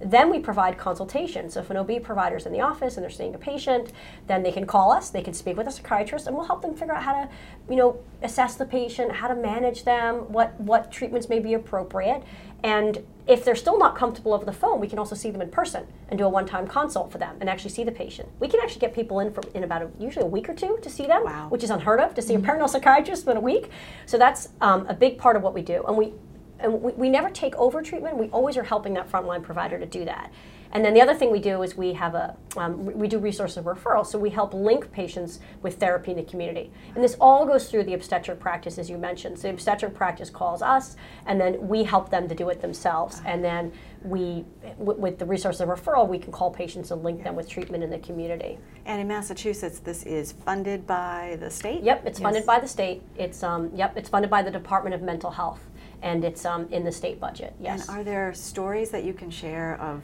Then 0.00 0.30
we 0.30 0.38
provide 0.38 0.78
consultation. 0.78 1.50
So 1.50 1.60
if 1.60 1.70
an 1.70 1.76
OB 1.76 2.02
provider 2.02 2.36
is 2.36 2.46
in 2.46 2.52
the 2.52 2.60
office 2.60 2.96
and 2.96 3.04
they're 3.04 3.10
seeing 3.10 3.34
a 3.34 3.38
patient, 3.38 3.92
then 4.26 4.42
they 4.42 4.52
can 4.52 4.66
call 4.66 4.90
us, 4.90 5.10
they 5.10 5.22
can 5.22 5.34
speak 5.34 5.56
with 5.56 5.66
a 5.66 5.70
psychiatrist, 5.70 6.26
and 6.26 6.34
we'll 6.34 6.46
help 6.46 6.62
them 6.62 6.74
figure 6.74 6.94
out 6.94 7.02
how 7.02 7.12
to, 7.12 7.28
you 7.68 7.76
know, 7.76 7.98
assess 8.22 8.56
the 8.56 8.64
patient, 8.64 9.12
how 9.12 9.28
to 9.28 9.34
manage 9.34 9.84
them, 9.84 10.32
what, 10.32 10.58
what 10.60 10.90
treatments 10.90 11.28
may 11.28 11.38
be 11.38 11.54
appropriate. 11.54 12.22
And 12.62 13.04
if 13.26 13.44
they're 13.44 13.56
still 13.56 13.78
not 13.78 13.96
comfortable 13.96 14.34
over 14.34 14.44
the 14.44 14.52
phone, 14.52 14.80
we 14.80 14.88
can 14.88 14.98
also 14.98 15.14
see 15.14 15.30
them 15.30 15.40
in 15.40 15.50
person 15.50 15.86
and 16.08 16.18
do 16.18 16.24
a 16.24 16.28
one-time 16.28 16.66
consult 16.66 17.12
for 17.12 17.18
them 17.18 17.36
and 17.40 17.48
actually 17.48 17.70
see 17.70 17.84
the 17.84 17.92
patient. 17.92 18.28
We 18.38 18.48
can 18.48 18.60
actually 18.60 18.80
get 18.80 18.94
people 18.94 19.20
in 19.20 19.32
for 19.32 19.42
in 19.54 19.64
about 19.64 19.82
a, 19.82 19.90
usually 19.98 20.24
a 20.24 20.28
week 20.28 20.48
or 20.48 20.54
two 20.54 20.78
to 20.82 20.90
see 20.90 21.06
them, 21.06 21.24
wow. 21.24 21.48
which 21.48 21.62
is 21.62 21.70
unheard 21.70 22.00
of 22.00 22.14
to 22.14 22.22
see 22.22 22.34
mm-hmm. 22.34 22.44
a 22.44 22.52
perinatal 22.52 22.68
psychiatrist 22.70 23.26
in 23.26 23.36
a 23.36 23.40
week. 23.40 23.70
So 24.06 24.18
that's 24.18 24.48
um, 24.60 24.86
a 24.88 24.94
big 24.94 25.18
part 25.18 25.36
of 25.36 25.42
what 25.42 25.54
we 25.54 25.62
do, 25.62 25.84
and 25.86 25.96
we 25.96 26.12
and 26.60 26.82
we, 26.82 26.92
we 26.92 27.08
never 27.08 27.30
take 27.30 27.54
over 27.56 27.82
treatment. 27.82 28.16
We 28.16 28.28
always 28.28 28.56
are 28.56 28.62
helping 28.62 28.94
that 28.94 29.10
frontline 29.10 29.42
provider 29.42 29.78
to 29.78 29.86
do 29.86 30.04
that. 30.04 30.32
And 30.72 30.84
then 30.84 30.94
the 30.94 31.00
other 31.00 31.14
thing 31.14 31.32
we 31.32 31.40
do 31.40 31.62
is 31.62 31.76
we 31.76 31.92
have 31.94 32.14
a 32.14 32.36
um, 32.56 32.84
we 32.84 33.08
do 33.08 33.18
resource 33.18 33.56
of 33.56 33.64
referral, 33.64 34.06
so 34.06 34.18
we 34.18 34.30
help 34.30 34.54
link 34.54 34.90
patients 34.92 35.40
with 35.62 35.78
therapy 35.78 36.12
in 36.12 36.16
the 36.16 36.22
community. 36.22 36.70
And 36.94 37.02
this 37.02 37.16
all 37.20 37.46
goes 37.46 37.68
through 37.68 37.84
the 37.84 37.94
obstetric 37.94 38.38
practice, 38.40 38.78
as 38.78 38.88
you 38.88 38.98
mentioned. 38.98 39.38
So 39.38 39.48
the 39.48 39.54
obstetric 39.54 39.94
practice 39.94 40.30
calls 40.30 40.62
us, 40.62 40.96
and 41.26 41.40
then 41.40 41.66
we 41.66 41.84
help 41.84 42.10
them 42.10 42.28
to 42.28 42.34
do 42.34 42.48
it 42.48 42.60
themselves. 42.60 43.20
And 43.24 43.44
then 43.44 43.72
we, 44.02 44.44
w- 44.78 44.98
with 44.98 45.18
the 45.18 45.26
resource 45.26 45.60
of 45.60 45.68
referral, 45.68 46.08
we 46.08 46.18
can 46.18 46.32
call 46.32 46.50
patients 46.50 46.90
and 46.90 47.02
link 47.02 47.18
yeah. 47.18 47.24
them 47.24 47.36
with 47.36 47.48
treatment 47.48 47.84
in 47.84 47.90
the 47.90 47.98
community. 47.98 48.58
And 48.86 49.00
in 49.00 49.08
Massachusetts, 49.08 49.78
this 49.78 50.04
is 50.04 50.32
funded 50.32 50.86
by 50.86 51.36
the 51.40 51.50
state. 51.50 51.82
Yep, 51.82 52.06
it's 52.06 52.18
yes. 52.18 52.24
funded 52.24 52.46
by 52.46 52.60
the 52.60 52.68
state. 52.68 53.02
It's 53.16 53.42
um, 53.42 53.70
yep, 53.74 53.96
it's 53.96 54.08
funded 54.08 54.30
by 54.30 54.42
the 54.42 54.50
Department 54.50 54.94
of 54.94 55.02
Mental 55.02 55.30
Health 55.30 55.60
and 56.02 56.24
it's 56.24 56.44
um, 56.44 56.66
in 56.70 56.84
the 56.84 56.92
state 56.92 57.20
budget. 57.20 57.54
Yes. 57.60 57.88
And 57.88 57.98
are 57.98 58.04
there 58.04 58.32
stories 58.34 58.90
that 58.90 59.04
you 59.04 59.12
can 59.12 59.30
share 59.30 59.80
of 59.80 60.02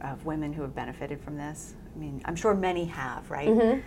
of 0.00 0.24
women 0.24 0.52
who 0.52 0.62
have 0.62 0.74
benefited 0.74 1.20
from 1.20 1.36
this? 1.36 1.74
I 1.94 1.98
mean, 1.98 2.22
I'm 2.24 2.36
sure 2.36 2.54
many 2.54 2.86
have, 2.86 3.30
right? 3.30 3.48
Mm-hmm. 3.48 3.80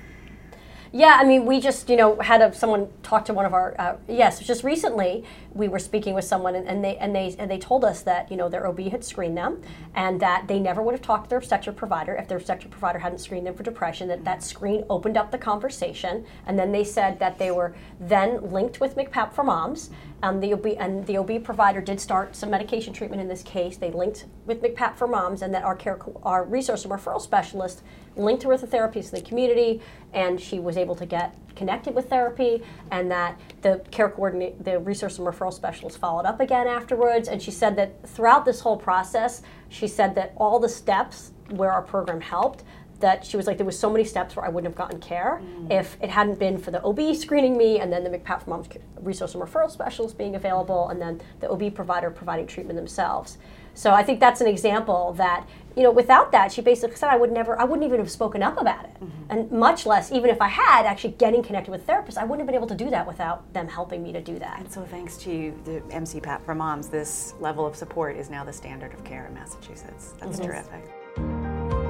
Yeah, 0.91 1.17
I 1.19 1.25
mean, 1.25 1.45
we 1.45 1.59
just 1.59 1.89
you 1.89 1.97
know 1.97 2.19
had 2.19 2.41
a, 2.41 2.53
someone 2.53 2.87
talk 3.03 3.25
to 3.25 3.33
one 3.33 3.45
of 3.45 3.53
our 3.53 3.75
uh, 3.79 3.95
yes, 4.07 4.39
just 4.39 4.63
recently 4.63 5.23
we 5.55 5.69
were 5.69 5.79
speaking 5.79 6.13
with 6.13 6.25
someone 6.25 6.53
and, 6.53 6.67
and, 6.67 6.83
they 6.83 6.97
and 6.97 7.15
they 7.15 7.33
and 7.39 7.49
they 7.49 7.57
told 7.57 7.85
us 7.85 8.01
that 8.03 8.29
you 8.29 8.35
know 8.35 8.49
their 8.49 8.67
OB 8.67 8.79
had 8.91 9.03
screened 9.03 9.37
them 9.37 9.61
and 9.95 10.19
that 10.19 10.47
they 10.47 10.59
never 10.59 10.83
would 10.83 10.93
have 10.93 11.01
talked 11.01 11.25
to 11.25 11.29
their 11.29 11.39
obstetric 11.39 11.77
provider 11.77 12.13
if 12.15 12.27
their 12.27 12.37
obstetric 12.37 12.69
provider 12.69 12.99
hadn't 12.99 13.19
screened 13.19 13.47
them 13.47 13.55
for 13.55 13.63
depression. 13.63 14.09
That 14.09 14.25
that 14.25 14.43
screen 14.43 14.83
opened 14.89 15.17
up 15.17 15.31
the 15.31 15.37
conversation, 15.37 16.25
and 16.45 16.59
then 16.59 16.71
they 16.73 16.83
said 16.83 17.19
that 17.19 17.39
they 17.39 17.51
were 17.51 17.73
then 17.99 18.51
linked 18.51 18.81
with 18.81 18.95
MCPAP 18.95 19.33
for 19.33 19.43
moms. 19.43 19.89
Um, 20.21 20.41
the 20.41 20.53
OB 20.53 20.67
and 20.77 21.05
the 21.07 21.17
OB 21.17 21.43
provider 21.43 21.79
did 21.79 22.01
start 22.01 22.35
some 22.35 22.49
medication 22.49 22.91
treatment 22.93 23.21
in 23.21 23.27
this 23.29 23.43
case. 23.43 23.77
They 23.77 23.91
linked 23.91 24.25
with 24.45 24.61
MCPAP 24.61 24.97
for 24.97 25.07
moms, 25.07 25.41
and 25.41 25.53
that 25.53 25.63
our 25.63 25.75
care 25.75 25.97
our 26.23 26.43
resource 26.43 26.83
and 26.83 26.91
referral 26.91 27.21
specialist 27.21 27.81
linked 28.17 28.43
her 28.43 28.49
with 28.49 28.63
a 28.63 28.67
therapist 28.67 29.13
in 29.13 29.19
the 29.23 29.25
community, 29.25 29.81
and 30.13 30.39
she 30.39 30.59
was 30.59 30.75
able 30.75 30.95
to 30.95 31.05
get 31.05 31.33
connected 31.55 31.95
with 31.95 32.09
therapy, 32.09 32.61
and 32.91 33.09
that 33.11 33.39
the 33.61 33.83
care 33.91 34.09
coordinator, 34.09 34.55
the 34.61 34.79
resource 34.79 35.17
and 35.17 35.27
referral 35.27 35.53
specialist 35.53 35.97
followed 35.97 36.25
up 36.25 36.39
again 36.39 36.67
afterwards. 36.67 37.27
And 37.27 37.41
she 37.41 37.51
said 37.51 37.75
that 37.77 38.07
throughout 38.07 38.45
this 38.45 38.59
whole 38.59 38.77
process, 38.77 39.41
she 39.69 39.87
said 39.87 40.15
that 40.15 40.33
all 40.37 40.59
the 40.59 40.69
steps 40.69 41.31
where 41.49 41.71
our 41.71 41.81
program 41.81 42.21
helped, 42.21 42.63
that 42.99 43.25
she 43.25 43.37
was 43.37 43.45
like, 43.45 43.57
there 43.57 43.65
was 43.65 43.77
so 43.77 43.89
many 43.89 44.03
steps 44.03 44.35
where 44.35 44.45
I 44.45 44.49
wouldn't 44.49 44.71
have 44.71 44.77
gotten 44.77 44.99
care 44.99 45.41
mm. 45.43 45.71
if 45.71 45.97
it 46.01 46.09
hadn't 46.09 46.39
been 46.39 46.57
for 46.57 46.71
the 46.71 46.81
OB 46.81 47.15
screening 47.15 47.57
me, 47.57 47.79
and 47.79 47.91
then 47.91 48.03
the 48.03 48.09
MCPAP 48.09 48.43
for 48.43 48.49
Moms 48.49 48.69
resource 49.01 49.35
and 49.35 49.43
referral 49.43 49.69
specialist 49.69 50.17
being 50.17 50.35
available, 50.35 50.89
and 50.89 51.01
then 51.01 51.21
the 51.39 51.49
OB 51.49 51.75
provider 51.75 52.09
providing 52.09 52.47
treatment 52.47 52.77
themselves. 52.77 53.37
So 53.75 53.91
I 53.91 54.03
think 54.03 54.19
that's 54.19 54.41
an 54.41 54.47
example 54.47 55.13
that 55.17 55.47
you 55.75 55.83
know 55.83 55.91
without 55.91 56.31
that 56.31 56.51
she 56.51 56.61
basically 56.61 56.95
said 56.95 57.09
I 57.09 57.17
would 57.17 57.31
never 57.31 57.59
I 57.59 57.65
wouldn't 57.65 57.85
even 57.85 57.99
have 57.99 58.09
spoken 58.09 58.41
up 58.41 58.59
about 58.59 58.85
it 58.85 58.93
mm-hmm. 58.93 59.29
and 59.29 59.51
much 59.51 59.85
less 59.85 60.09
even 60.09 60.29
if 60.29 60.41
I 60.41 60.47
had 60.47 60.85
actually 60.85 61.15
getting 61.17 61.43
connected 61.43 61.69
with 61.69 61.85
therapists 61.85 62.17
I 62.17 62.23
wouldn't 62.23 62.39
have 62.39 62.47
been 62.47 62.55
able 62.55 62.67
to 62.67 62.75
do 62.75 62.89
that 62.89 63.05
without 63.05 63.53
them 63.53 63.67
helping 63.67 64.01
me 64.01 64.13
to 64.13 64.21
do 64.21 64.39
that. 64.39 64.59
And 64.59 64.71
so 64.71 64.85
thanks 64.85 65.17
to 65.17 65.53
the 65.65 65.81
MCPAP 65.89 66.45
for 66.45 66.55
moms 66.55 66.87
this 66.87 67.33
level 67.41 67.65
of 67.65 67.75
support 67.75 68.15
is 68.15 68.29
now 68.29 68.45
the 68.45 68.53
standard 68.53 68.93
of 68.93 69.03
care 69.03 69.27
in 69.27 69.33
Massachusetts. 69.33 70.13
That's 70.19 70.39
mm-hmm. 70.39 70.49
terrific. 70.49 71.85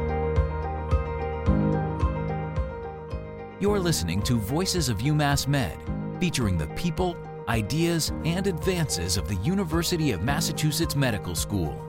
You're 3.60 3.80
listening 3.80 4.22
to 4.24 4.38
Voices 4.38 4.90
of 4.90 4.98
UMass 4.98 5.48
Med 5.48 5.78
featuring 6.20 6.58
the 6.58 6.68
people, 6.76 7.16
ideas, 7.48 8.12
and 8.24 8.48
advances 8.48 9.18
of 9.18 9.28
the 9.28 9.36
University 9.36 10.12
of 10.12 10.22
Massachusetts 10.22 10.96
Medical 10.96 11.36
School. 11.36 11.82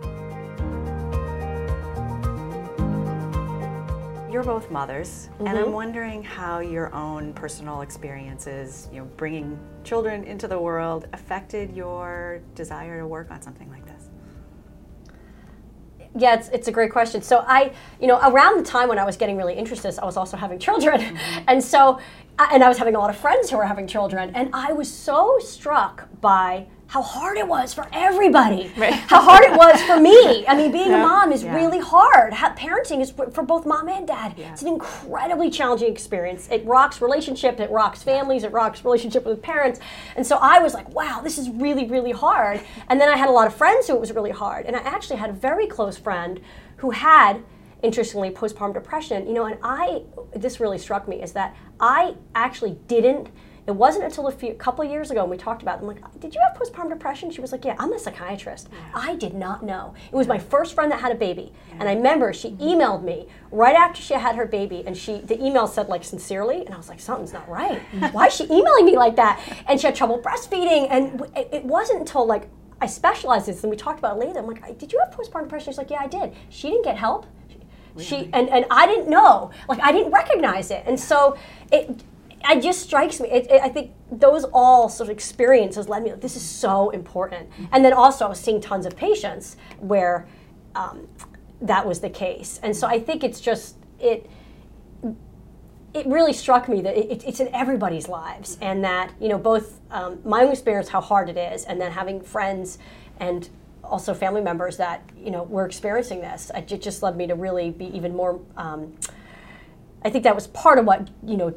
You're 4.30 4.44
both 4.44 4.70
mothers, 4.70 5.30
and 5.38 5.48
Mm-hmm. 5.48 5.56
I'm 5.56 5.72
wondering 5.72 6.22
how 6.22 6.58
your 6.58 6.94
own 6.94 7.32
personal 7.32 7.80
experiences, 7.80 8.88
you 8.92 9.00
know, 9.00 9.06
bringing 9.16 9.58
children 9.82 10.24
into 10.24 10.46
the 10.46 10.58
world, 10.58 11.08
affected 11.14 11.74
your 11.74 12.42
desire 12.54 13.00
to 13.00 13.06
work 13.06 13.30
on 13.30 13.40
something 13.40 13.70
like 13.70 13.86
this. 13.86 13.95
Yeah, 16.18 16.34
it's, 16.34 16.48
it's 16.48 16.68
a 16.68 16.72
great 16.72 16.90
question. 16.92 17.20
So 17.22 17.44
I, 17.46 17.72
you 18.00 18.06
know, 18.06 18.18
around 18.18 18.58
the 18.58 18.64
time 18.64 18.88
when 18.88 18.98
I 18.98 19.04
was 19.04 19.16
getting 19.16 19.36
really 19.36 19.54
interested, 19.54 19.98
I 20.00 20.04
was 20.06 20.16
also 20.16 20.36
having 20.36 20.58
children, 20.58 21.00
mm-hmm. 21.00 21.44
and 21.46 21.62
so, 21.62 22.00
I- 22.38 22.50
and 22.52 22.64
I 22.64 22.68
was 22.68 22.78
having 22.78 22.94
a 22.94 22.98
lot 22.98 23.10
of 23.10 23.16
friends 23.16 23.50
who 23.50 23.56
were 23.58 23.66
having 23.66 23.86
children, 23.86 24.30
and 24.34 24.48
I 24.54 24.72
was 24.72 24.90
so 24.92 25.38
struck 25.40 26.08
by 26.20 26.66
how 26.88 27.02
hard 27.02 27.36
it 27.36 27.46
was 27.48 27.74
for 27.74 27.86
everybody. 27.92 28.68
How 29.08 29.20
hard 29.20 29.44
it 29.44 29.56
was 29.56 29.82
for 29.82 29.98
me. 29.98 30.46
I 30.46 30.54
mean, 30.56 30.70
being 30.70 30.92
a 30.92 30.98
mom 30.98 31.32
is 31.32 31.42
Yeah. 31.42 31.54
really 31.56 31.80
hard. 31.80 32.32
Ha- 32.32 32.54
parenting 32.56 33.00
is 33.00 33.10
for 33.10 33.28
for 33.30 33.42
both 33.42 33.66
mom 33.66 33.88
and 33.88 34.06
dad. 34.06 34.34
It's 34.38 34.62
an 34.62 34.68
incredibly 34.68 35.50
challenging 35.50 35.90
experience. 35.90 36.48
It 36.50 36.64
rocks 36.64 37.00
relationships, 37.02 37.60
it 37.60 37.70
rocks 37.70 38.02
families, 38.02 38.44
it 38.44 38.52
rocks 38.52 38.84
relationship 38.84 39.24
with 39.26 39.42
parents. 39.42 39.80
And 40.16 40.24
so 40.24 40.36
I 40.40 40.60
was 40.60 40.74
like, 40.74 40.88
wow, 40.94 41.20
this 41.22 41.38
is 41.38 41.50
really, 41.50 41.86
really 41.86 42.12
hard. 42.12 42.60
And 42.88 43.00
then 43.00 43.08
I 43.08 43.16
had 43.16 43.28
a 43.28 43.32
lot 43.32 43.46
of 43.48 43.54
friends 43.54 43.88
who 43.88 43.94
it 43.94 44.00
was 44.00 44.12
really 44.12 44.30
hard. 44.30 44.64
And 44.66 44.76
I 44.76 44.80
actually 44.80 45.16
had 45.16 45.30
a 45.30 45.34
very 45.34 45.66
close 45.66 45.96
friend 45.98 46.40
who 46.76 46.90
had 46.90 47.42
interestingly 47.82 48.30
postpartum 48.30 48.72
depression 48.72 49.26
you 49.28 49.34
know 49.34 49.44
and 49.44 49.58
i 49.62 50.00
this 50.34 50.58
really 50.60 50.78
struck 50.78 51.06
me 51.06 51.22
is 51.22 51.32
that 51.32 51.54
i 51.78 52.14
actually 52.34 52.74
didn't 52.88 53.28
it 53.66 53.74
wasn't 53.74 54.04
until 54.04 54.28
a 54.28 54.32
few 54.32 54.54
couple 54.54 54.84
of 54.84 54.90
years 54.90 55.10
ago 55.10 55.22
when 55.22 55.30
we 55.30 55.36
talked 55.36 55.60
about 55.60 55.78
it, 55.78 55.82
I'm 55.82 55.88
like, 55.88 56.20
did 56.20 56.34
you 56.34 56.40
have 56.40 56.56
postpartum 56.56 56.90
depression? 56.90 57.30
She 57.30 57.40
was 57.40 57.50
like, 57.50 57.64
yeah, 57.64 57.74
I'm 57.78 57.92
a 57.92 57.98
psychiatrist. 57.98 58.68
I 58.94 59.16
did 59.16 59.34
not 59.34 59.64
know. 59.64 59.94
It 60.10 60.14
was 60.14 60.28
my 60.28 60.38
first 60.38 60.74
friend 60.74 60.90
that 60.92 61.00
had 61.00 61.10
a 61.10 61.16
baby. 61.16 61.52
And 61.72 61.88
I 61.88 61.94
remember 61.94 62.32
she 62.32 62.52
emailed 62.52 63.02
me 63.02 63.26
right 63.50 63.74
after 63.74 64.00
she 64.00 64.14
had 64.14 64.36
her 64.36 64.46
baby 64.46 64.84
and 64.86 64.96
she 64.96 65.18
the 65.18 65.42
email 65.44 65.66
said 65.66 65.88
like 65.88 66.04
sincerely 66.04 66.64
and 66.64 66.74
I 66.74 66.76
was 66.76 66.88
like, 66.88 67.00
something's 67.00 67.32
not 67.32 67.48
right. 67.48 67.80
Why 68.12 68.26
is 68.26 68.34
she 68.34 68.44
emailing 68.44 68.86
me 68.86 68.96
like 68.96 69.16
that? 69.16 69.42
And 69.66 69.80
she 69.80 69.86
had 69.88 69.96
trouble 69.96 70.20
breastfeeding 70.20 70.86
and 70.90 71.20
it, 71.36 71.48
it 71.52 71.64
wasn't 71.64 72.00
until 72.00 72.24
like 72.24 72.48
I 72.80 72.86
specialized 72.86 73.48
in 73.48 73.54
this 73.54 73.64
and 73.64 73.70
we 73.70 73.76
talked 73.76 73.98
about 73.98 74.16
it 74.16 74.26
later. 74.26 74.38
I'm 74.38 74.46
like, 74.46 74.78
did 74.78 74.92
you 74.92 75.00
have 75.04 75.12
postpartum 75.12 75.44
depression? 75.44 75.72
She's 75.72 75.78
like, 75.78 75.90
yeah, 75.90 76.00
I 76.00 76.06
did. 76.06 76.34
She 76.50 76.68
didn't 76.68 76.84
get 76.84 76.96
help. 76.96 77.26
She 77.98 78.28
and, 78.32 78.48
and 78.50 78.66
I 78.70 78.86
didn't 78.86 79.08
know, 79.08 79.50
like 79.68 79.80
I 79.80 79.90
didn't 79.90 80.12
recognize 80.12 80.70
it, 80.70 80.82
and 80.86 81.00
so 81.00 81.38
it 81.72 82.04
it 82.52 82.62
just 82.62 82.82
strikes 82.82 83.20
me. 83.20 83.28
It, 83.30 83.50
it, 83.50 83.60
I 83.62 83.68
think 83.68 83.92
those 84.10 84.44
all 84.52 84.88
sort 84.88 85.08
of 85.08 85.14
experiences 85.14 85.88
led 85.88 86.02
me. 86.02 86.10
Like, 86.10 86.20
this 86.20 86.36
is 86.36 86.42
so 86.42 86.90
important, 86.90 87.48
and 87.72 87.84
then 87.84 87.92
also 87.92 88.26
I 88.26 88.28
was 88.28 88.40
seeing 88.40 88.60
tons 88.60 88.86
of 88.86 88.96
patients 88.96 89.56
where 89.78 90.26
um, 90.74 91.08
that 91.60 91.86
was 91.86 92.00
the 92.00 92.10
case, 92.10 92.60
and 92.62 92.76
so 92.76 92.86
I 92.86 93.00
think 93.00 93.24
it's 93.24 93.40
just 93.40 93.76
it. 93.98 94.28
It 95.94 96.06
really 96.06 96.34
struck 96.34 96.68
me 96.68 96.82
that 96.82 96.94
it, 96.94 97.24
it's 97.26 97.40
in 97.40 97.48
everybody's 97.54 98.06
lives, 98.06 98.58
and 98.60 98.84
that 98.84 99.12
you 99.20 99.28
know 99.28 99.38
both 99.38 99.80
um, 99.90 100.20
my 100.24 100.42
own 100.42 100.52
experience, 100.52 100.88
how 100.88 101.00
hard 101.00 101.28
it 101.28 101.38
is, 101.38 101.64
and 101.64 101.80
then 101.80 101.92
having 101.92 102.20
friends 102.20 102.78
and 103.18 103.48
also 103.82 104.12
family 104.14 104.40
members 104.42 104.76
that 104.76 105.02
you 105.16 105.30
know 105.30 105.44
were 105.44 105.64
experiencing 105.64 106.20
this. 106.20 106.50
It 106.54 106.80
just 106.80 107.02
led 107.02 107.16
me 107.16 107.26
to 107.26 107.34
really 107.34 107.70
be 107.70 107.86
even 107.96 108.14
more. 108.14 108.40
Um, 108.56 108.94
I 110.02 110.10
think 110.10 110.24
that 110.24 110.34
was 110.34 110.46
part 110.48 110.78
of 110.78 110.84
what 110.84 111.08
you 111.24 111.36
know 111.36 111.54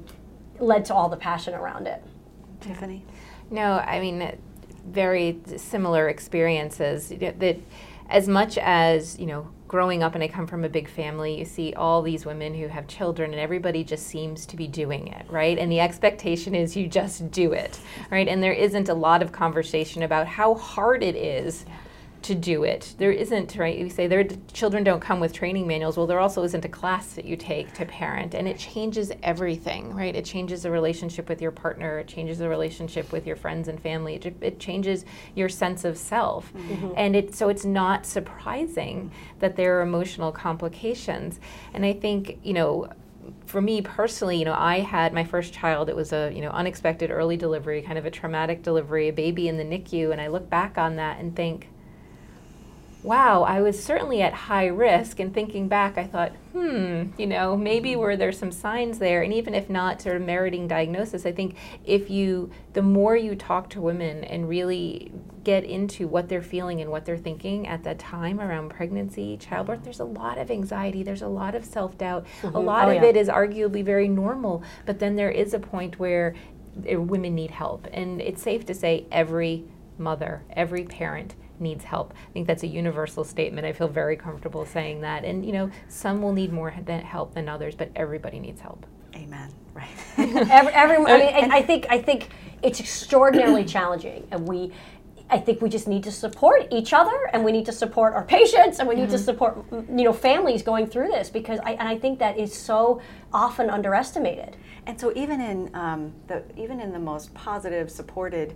led 0.59 0.85
to 0.85 0.93
all 0.93 1.09
the 1.09 1.17
passion 1.17 1.53
around 1.53 1.87
it. 1.87 2.03
Tiffany? 2.61 3.03
No, 3.49 3.77
I 3.79 3.99
mean, 3.99 4.37
very 4.87 5.39
similar 5.57 6.09
experiences. 6.09 7.09
That 7.09 7.57
as 8.09 8.27
much 8.27 8.57
as, 8.57 9.17
you 9.19 9.25
know, 9.25 9.47
growing 9.67 10.01
up 10.01 10.15
and 10.15 10.23
I 10.23 10.27
come 10.27 10.47
from 10.47 10.63
a 10.65 10.69
big 10.69 10.89
family, 10.89 11.37
you 11.37 11.45
see 11.45 11.73
all 11.73 12.01
these 12.01 12.25
women 12.25 12.55
who 12.55 12.67
have 12.67 12.87
children 12.87 13.31
and 13.31 13.39
everybody 13.39 13.83
just 13.83 14.07
seems 14.07 14.47
to 14.47 14.57
be 14.57 14.67
doing 14.67 15.07
it, 15.07 15.27
right? 15.29 15.57
And 15.57 15.71
the 15.71 15.79
expectation 15.79 16.55
is 16.55 16.75
you 16.75 16.87
just 16.87 17.29
do 17.31 17.53
it, 17.53 17.79
right? 18.09 18.27
And 18.27 18.41
there 18.41 18.51
isn't 18.51 18.89
a 18.89 18.93
lot 18.93 19.21
of 19.21 19.31
conversation 19.31 20.03
about 20.03 20.25
how 20.25 20.55
hard 20.55 21.03
it 21.03 21.15
is 21.15 21.65
to 22.21 22.35
do 22.35 22.63
it. 22.63 22.95
There 22.97 23.11
isn't, 23.11 23.55
right? 23.55 23.77
You 23.77 23.89
say 23.89 24.07
their 24.07 24.25
children 24.51 24.83
don't 24.83 24.99
come 24.99 25.19
with 25.19 25.33
training 25.33 25.67
manuals. 25.67 25.97
Well, 25.97 26.07
there 26.07 26.19
also 26.19 26.43
isn't 26.43 26.65
a 26.65 26.69
class 26.69 27.13
that 27.13 27.25
you 27.25 27.35
take 27.35 27.73
to 27.75 27.85
parent, 27.85 28.33
and 28.33 28.47
it 28.47 28.57
changes 28.57 29.11
everything, 29.23 29.93
right? 29.93 30.15
It 30.15 30.25
changes 30.25 30.63
the 30.63 30.71
relationship 30.71 31.29
with 31.29 31.41
your 31.41 31.51
partner. 31.51 31.99
It 31.99 32.07
changes 32.07 32.39
the 32.39 32.49
relationship 32.49 33.11
with 33.11 33.25
your 33.25 33.35
friends 33.35 33.67
and 33.67 33.81
family. 33.81 34.15
It, 34.15 34.35
it 34.41 34.59
changes 34.59 35.05
your 35.35 35.49
sense 35.49 35.85
of 35.85 35.97
self, 35.97 36.53
mm-hmm. 36.53 36.91
and 36.95 37.15
it 37.15 37.35
so 37.35 37.49
it's 37.49 37.65
not 37.65 38.05
surprising 38.05 39.11
that 39.39 39.55
there 39.55 39.79
are 39.79 39.81
emotional 39.81 40.31
complications. 40.31 41.39
And 41.73 41.85
I 41.85 41.93
think 41.93 42.39
you 42.43 42.53
know 42.53 42.89
for 43.45 43.61
me 43.61 43.81
personally, 43.81 44.37
you 44.37 44.45
know, 44.45 44.53
I 44.53 44.79
had 44.79 45.13
my 45.13 45.23
first 45.23 45.53
child. 45.53 45.89
It 45.89 45.95
was 45.95 46.13
a 46.13 46.31
you 46.33 46.41
know 46.41 46.49
unexpected 46.49 47.11
early 47.11 47.37
delivery, 47.37 47.81
kind 47.81 47.97
of 47.97 48.05
a 48.05 48.11
traumatic 48.11 48.63
delivery, 48.63 49.09
a 49.09 49.13
baby 49.13 49.47
in 49.47 49.57
the 49.57 49.63
NICU, 49.63 50.11
and 50.11 50.21
I 50.21 50.27
look 50.27 50.49
back 50.49 50.77
on 50.77 50.97
that 50.97 51.19
and 51.19 51.35
think, 51.35 51.69
wow, 53.01 53.43
I 53.43 53.61
was 53.61 53.81
certainly 53.81 54.21
at 54.21 54.33
high 54.33 54.67
risk. 54.67 55.19
And 55.19 55.33
thinking 55.33 55.67
back, 55.67 55.97
I 55.97 56.05
thought, 56.05 56.33
hmm, 56.51 57.03
you 57.17 57.27
know, 57.27 57.55
maybe 57.55 57.95
were 57.95 58.17
there 58.17 58.31
some 58.31 58.51
signs 58.51 58.99
there? 58.99 59.21
And 59.21 59.33
even 59.33 59.55
if 59.55 59.69
not 59.69 60.01
sort 60.01 60.17
of 60.17 60.21
meriting 60.23 60.67
diagnosis, 60.67 61.25
I 61.25 61.31
think 61.31 61.55
if 61.85 62.09
you, 62.09 62.51
the 62.73 62.81
more 62.81 63.15
you 63.15 63.35
talk 63.35 63.69
to 63.71 63.81
women 63.81 64.23
and 64.25 64.49
really 64.49 65.11
get 65.45 65.63
into 65.63 66.07
what 66.07 66.27
they're 66.27 66.41
feeling 66.41 66.81
and 66.81 66.91
what 66.91 67.05
they're 67.05 67.17
thinking 67.17 67.67
at 67.67 67.83
that 67.85 67.99
time 67.99 68.41
around 68.41 68.69
pregnancy, 68.69 69.37
childbirth, 69.37 69.83
there's 69.83 70.01
a 70.01 70.05
lot 70.05 70.37
of 70.37 70.51
anxiety, 70.51 71.01
there's 71.01 71.21
a 71.21 71.27
lot 71.27 71.55
of 71.55 71.63
self 71.63 71.97
doubt. 71.97 72.25
A 72.43 72.59
lot 72.59 72.87
Oh, 72.87 72.91
of 72.91 72.95
yeah. 73.01 73.05
it 73.09 73.15
is 73.15 73.29
arguably 73.29 73.83
very 73.83 74.07
normal, 74.09 74.61
but 74.85 74.99
then 74.99 75.15
there 75.15 75.31
is 75.31 75.53
a 75.53 75.59
point 75.59 75.99
where 75.99 76.35
uh, 76.91 76.99
women 76.99 77.33
need 77.35 77.51
help. 77.51 77.87
And 77.93 78.21
it's 78.21 78.41
safe 78.41 78.65
to 78.65 78.73
say 78.73 79.05
every 79.11 79.63
mother, 79.97 80.43
every 80.51 80.83
parent 80.83 81.35
needs 81.59 81.83
help. 81.83 82.13
I 82.29 82.31
think 82.31 82.47
that's 82.47 82.63
a 82.63 82.67
universal 82.67 83.23
statement. 83.23 83.65
I 83.65 83.73
feel 83.73 83.87
very 83.87 84.15
comfortable 84.15 84.65
saying 84.65 85.01
that. 85.01 85.25
And 85.25 85.45
you 85.45 85.51
know, 85.51 85.71
some 85.87 86.21
will 86.21 86.33
need 86.33 86.51
more 86.51 86.73
than 86.85 87.01
help 87.01 87.33
than 87.33 87.49
others, 87.49 87.75
but 87.75 87.91
everybody 87.95 88.39
needs 88.39 88.61
help. 88.61 88.85
Amen. 89.15 89.51
Right. 89.73 89.89
Every, 90.17 90.73
every, 90.73 90.97
I 90.97 91.17
mean, 91.17 91.27
and 91.35 91.53
I 91.53 91.61
think 91.61 91.87
I 91.89 92.01
think 92.01 92.29
it's 92.61 92.79
extraordinarily 92.79 93.63
challenging, 93.75 94.27
and 94.31 94.47
we. 94.47 94.73
I 95.31 95.37
think 95.37 95.61
we 95.61 95.69
just 95.69 95.87
need 95.87 96.03
to 96.05 96.11
support 96.11 96.67
each 96.71 96.91
other, 96.91 97.29
and 97.33 97.45
we 97.45 97.51
need 97.51 97.67
to 97.67 97.71
support 97.71 98.15
our 98.15 98.23
patients, 98.23 98.79
and 98.79 98.89
we 98.89 98.95
need 98.95 99.11
to 99.11 99.19
support, 99.19 99.63
you 99.71 100.03
know, 100.03 100.11
families 100.11 100.63
going 100.63 100.87
through 100.87 101.09
this 101.09 101.29
because 101.29 101.59
I 101.59 101.73
and 101.73 101.87
I 101.87 101.99
think 101.99 102.17
that 102.17 102.39
is 102.39 102.51
so 102.51 102.99
often 103.31 103.69
underestimated. 103.69 104.57
And 104.87 104.99
so 104.99 105.13
even 105.15 105.39
in 105.39 105.75
um, 105.75 106.13
the 106.25 106.43
even 106.57 106.79
in 106.79 106.91
the 106.91 106.99
most 106.99 107.31
positive, 107.35 107.91
supported 107.91 108.55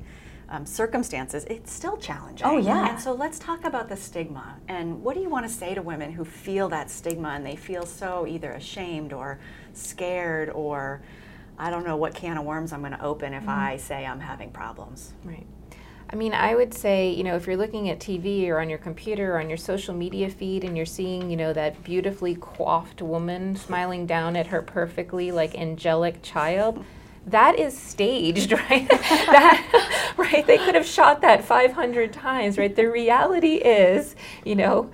um, 0.53 0.67
circumstances, 0.67 1.45
it's 1.45 1.74
still 1.74 1.98
challenging. 1.98 2.45
Oh, 2.45 2.60
yeah. 2.60 2.91
And 2.91 3.01
so 3.01 3.12
let's 3.12 3.39
talk 3.39 3.65
about 3.65 3.89
the 3.89 3.98
stigma. 3.98 4.55
And 4.67 5.03
what 5.03 5.15
do 5.15 5.22
you 5.22 5.29
want 5.29 5.48
to 5.48 5.51
say 5.51 5.74
to 5.74 5.81
women 5.81 6.12
who 6.12 6.24
feel 6.24 6.69
that 6.69 6.91
stigma 6.91 7.29
and 7.29 7.43
they 7.43 7.55
feel 7.55 7.88
so 7.88 8.27
either 8.27 8.51
ashamed 8.51 9.13
or 9.13 9.39
scared 9.74 10.51
or 10.51 11.01
I 11.57 11.72
don't 11.72 11.83
know 11.83 11.98
what 11.98 12.13
can 12.13 12.38
of 12.38 12.45
worms 12.45 12.72
I'm 12.72 12.81
going 12.81 12.91
to 12.91 13.03
open 13.03 13.33
if 13.33 13.50
I 13.50 13.77
say 13.77 14.05
I'm 14.05 14.19
having 14.19 14.51
problems. 14.51 15.13
Right. 15.24 15.45
I 16.10 16.15
mean, 16.15 16.36
I 16.36 16.53
would 16.53 16.75
say, 16.75 17.10
you 17.10 17.24
know, 17.24 17.36
if 17.36 17.48
you're 17.48 17.57
looking 17.57 17.89
at 17.89 18.00
TV 18.00 18.48
or 18.50 18.60
on 18.60 18.69
your 18.69 18.77
computer 18.77 19.33
or 19.33 19.39
on 19.39 19.50
your 19.50 19.57
social 19.57 19.95
media 19.95 20.29
feed 20.29 20.63
and 20.63 20.77
you're 20.77 20.86
seeing, 20.86 21.31
you 21.31 21.38
know, 21.38 21.51
that 21.53 21.83
beautifully 21.83 22.36
coiffed 22.36 23.01
woman 23.01 23.55
smiling 23.55 24.05
down 24.05 24.36
at 24.36 24.48
her 24.48 24.62
perfectly 24.62 25.31
like 25.31 25.55
angelic 25.55 26.22
child, 26.22 26.86
that 27.27 27.58
is 27.58 27.77
staged, 27.77 28.51
right? 28.70 28.88
that, 28.89 30.13
right? 30.18 30.46
They 30.46 30.58
could 30.58 30.75
have 30.75 30.86
shot 30.86 31.22
that 31.22 31.44
500 31.44 32.13
times, 32.13 32.58
right? 32.58 32.75
The 32.75 32.89
reality 32.89 33.56
is, 33.56 34.15
you 34.44 34.56
know, 34.56 34.92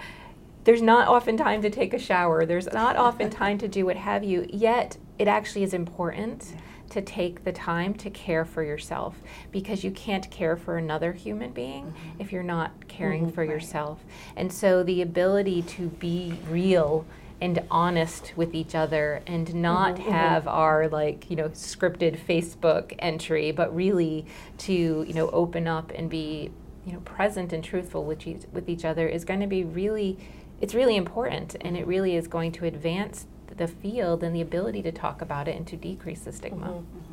there's 0.64 0.82
not 0.82 1.08
often 1.08 1.38
time 1.38 1.62
to 1.62 1.70
take 1.70 1.94
a 1.94 2.00
shower. 2.00 2.46
There's 2.46 2.72
not 2.72 2.96
often 2.96 3.30
time 3.32 3.58
to 3.60 3.68
do 3.68 3.86
what 3.86 3.98
have 3.98 4.24
you. 4.24 4.46
Yet, 4.50 4.98
it 5.18 5.28
actually 5.28 5.64
is 5.64 5.74
important 5.74 6.56
to 6.90 7.02
take 7.02 7.44
the 7.44 7.52
time 7.52 7.94
to 7.94 8.10
care 8.10 8.46
for 8.46 8.64
yourself 8.64 9.16
because 9.52 9.84
you 9.84 9.92
can't 9.92 10.30
care 10.32 10.58
for 10.58 10.78
another 10.78 11.14
human 11.14 11.52
being 11.52 11.86
mm-hmm. 11.86 12.22
if 12.22 12.32
you're 12.32 12.42
not 12.42 12.88
caring 12.88 13.26
mm-hmm. 13.26 13.34
for 13.34 13.44
yourself. 13.44 14.04
And 14.36 14.52
so, 14.52 14.84
the 14.84 15.02
ability 15.02 15.62
to 15.64 15.88
be 15.88 16.38
real 16.50 17.06
and 17.42 17.64
honest 17.72 18.34
with 18.36 18.54
each 18.54 18.76
other 18.76 19.22
and 19.26 19.54
not 19.56 19.96
mm-hmm. 19.96 20.12
have 20.12 20.48
our 20.48 20.88
like 20.88 21.30
you 21.30 21.36
know 21.36 21.50
scripted 21.50 22.18
facebook 22.18 22.94
entry 23.00 23.52
but 23.52 23.74
really 23.74 24.26
to 24.58 25.04
you 25.08 25.14
know 25.14 25.30
open 25.30 25.68
up 25.68 25.92
and 25.96 26.10
be 26.10 26.52
you 26.86 26.94
know 26.94 27.00
present 27.02 27.54
and 27.54 27.64
truthful 27.64 28.04
with 28.04 28.26
each, 28.28 28.44
with 28.52 28.68
each 28.68 28.84
other 28.84 29.08
is 29.08 29.24
going 29.24 29.40
to 29.40 29.48
be 29.48 29.64
really 29.64 30.18
it's 30.62 30.74
really 30.74 30.96
important 30.96 31.56
and 31.62 31.78
it 31.78 31.88
really 31.88 32.16
is 32.16 32.28
going 32.28 32.52
to 32.52 32.66
advance 32.66 33.26
the 33.58 33.68
field 33.68 34.24
and 34.24 34.36
the 34.36 34.42
ability 34.42 34.82
to 34.82 34.92
talk 34.92 35.22
about 35.22 35.48
it 35.48 35.56
and 35.56 35.68
to 35.68 35.76
decrease 35.76 36.22
the 36.22 36.32
stigma 36.32 36.68
mm-hmm. 36.68 37.09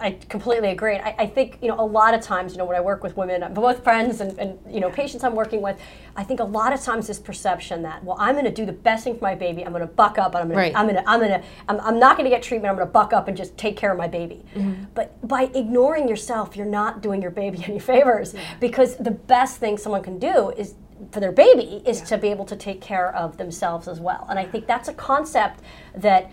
I 0.00 0.12
completely 0.28 0.70
agree. 0.70 0.96
I, 0.96 1.14
I, 1.18 1.26
think 1.26 1.58
you 1.62 1.68
know 1.68 1.78
a 1.80 1.84
lot 1.84 2.14
of 2.14 2.20
times, 2.20 2.52
you 2.52 2.58
know, 2.58 2.64
when 2.64 2.76
I 2.76 2.80
work 2.80 3.02
with 3.02 3.16
women, 3.16 3.52
both 3.52 3.82
friends 3.84 4.20
and, 4.20 4.38
and 4.38 4.58
you 4.68 4.80
know 4.80 4.90
patients 4.90 5.24
I'm 5.24 5.34
working 5.34 5.62
with, 5.62 5.78
I 6.16 6.24
think 6.24 6.40
a 6.40 6.44
lot 6.44 6.72
of 6.72 6.80
times 6.80 7.06
this 7.06 7.18
perception 7.18 7.82
that 7.82 8.02
well, 8.04 8.16
I'm 8.18 8.34
going 8.34 8.44
to 8.44 8.50
do 8.50 8.66
the 8.66 8.72
best 8.72 9.04
thing 9.04 9.14
for 9.14 9.24
my 9.24 9.34
baby. 9.34 9.64
I'm 9.64 9.72
going 9.72 9.86
to 9.86 9.92
buck 9.92 10.18
up, 10.18 10.34
and 10.34 10.42
I'm 10.42 10.48
going 10.48 10.58
right. 10.58 10.72
to, 10.72 10.78
I'm 10.78 10.86
going 10.86 10.96
to, 10.96 11.08
I'm 11.08 11.20
going 11.20 11.40
to, 11.40 11.46
I'm, 11.68 11.80
I'm 11.80 11.98
not 11.98 12.16
going 12.16 12.28
to 12.28 12.34
get 12.34 12.42
treatment. 12.42 12.70
I'm 12.70 12.76
going 12.76 12.86
to 12.86 12.92
buck 12.92 13.12
up 13.12 13.28
and 13.28 13.36
just 13.36 13.56
take 13.56 13.76
care 13.76 13.92
of 13.92 13.98
my 13.98 14.08
baby. 14.08 14.44
Mm-hmm. 14.54 14.84
But 14.94 15.26
by 15.26 15.50
ignoring 15.54 16.08
yourself, 16.08 16.56
you're 16.56 16.66
not 16.66 17.02
doing 17.02 17.22
your 17.22 17.30
baby 17.30 17.64
any 17.68 17.78
favors 17.78 18.34
yeah. 18.34 18.54
because 18.60 18.96
the 18.96 19.10
best 19.10 19.58
thing 19.58 19.78
someone 19.78 20.02
can 20.02 20.18
do 20.18 20.50
is 20.50 20.74
for 21.10 21.20
their 21.20 21.32
baby 21.32 21.82
is 21.86 22.00
yeah. 22.00 22.04
to 22.06 22.18
be 22.18 22.28
able 22.28 22.44
to 22.46 22.56
take 22.56 22.80
care 22.80 23.14
of 23.14 23.36
themselves 23.36 23.88
as 23.88 24.00
well. 24.00 24.26
And 24.28 24.38
I 24.38 24.44
think 24.44 24.66
that's 24.66 24.88
a 24.88 24.94
concept 24.94 25.60
that 25.94 26.30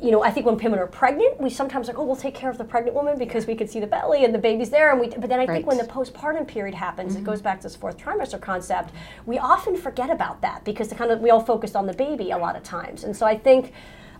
you 0.00 0.12
know, 0.12 0.22
I 0.22 0.30
think 0.30 0.46
when 0.46 0.56
women 0.56 0.78
are 0.78 0.86
pregnant, 0.86 1.40
we 1.40 1.50
sometimes 1.50 1.88
like, 1.88 1.98
oh, 1.98 2.04
we'll 2.04 2.14
take 2.14 2.34
care 2.34 2.50
of 2.50 2.56
the 2.56 2.64
pregnant 2.64 2.94
woman 2.94 3.18
because 3.18 3.48
we 3.48 3.56
can 3.56 3.66
see 3.66 3.80
the 3.80 3.86
belly 3.86 4.24
and 4.24 4.32
the 4.32 4.38
baby's 4.38 4.70
there. 4.70 4.92
And 4.92 5.00
we, 5.00 5.08
but 5.08 5.28
then 5.28 5.40
I 5.40 5.44
right. 5.44 5.48
think 5.48 5.66
when 5.66 5.76
the 5.76 5.84
postpartum 5.84 6.46
period 6.46 6.74
happens, 6.76 7.12
mm-hmm. 7.12 7.22
it 7.22 7.24
goes 7.24 7.42
back 7.42 7.58
to 7.60 7.62
this 7.64 7.74
fourth 7.74 7.98
trimester 7.98 8.40
concept. 8.40 8.92
We 9.26 9.38
often 9.38 9.76
forget 9.76 10.08
about 10.08 10.40
that 10.42 10.64
because 10.64 10.88
the 10.88 10.94
kind 10.94 11.10
of 11.10 11.20
we 11.20 11.30
all 11.30 11.42
focus 11.42 11.74
on 11.74 11.86
the 11.86 11.94
baby 11.94 12.30
a 12.30 12.38
lot 12.38 12.54
of 12.54 12.62
times. 12.62 13.02
And 13.02 13.16
so 13.16 13.26
I 13.26 13.36
think 13.36 13.72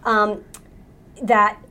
um, 0.02 0.42
that 1.22 1.62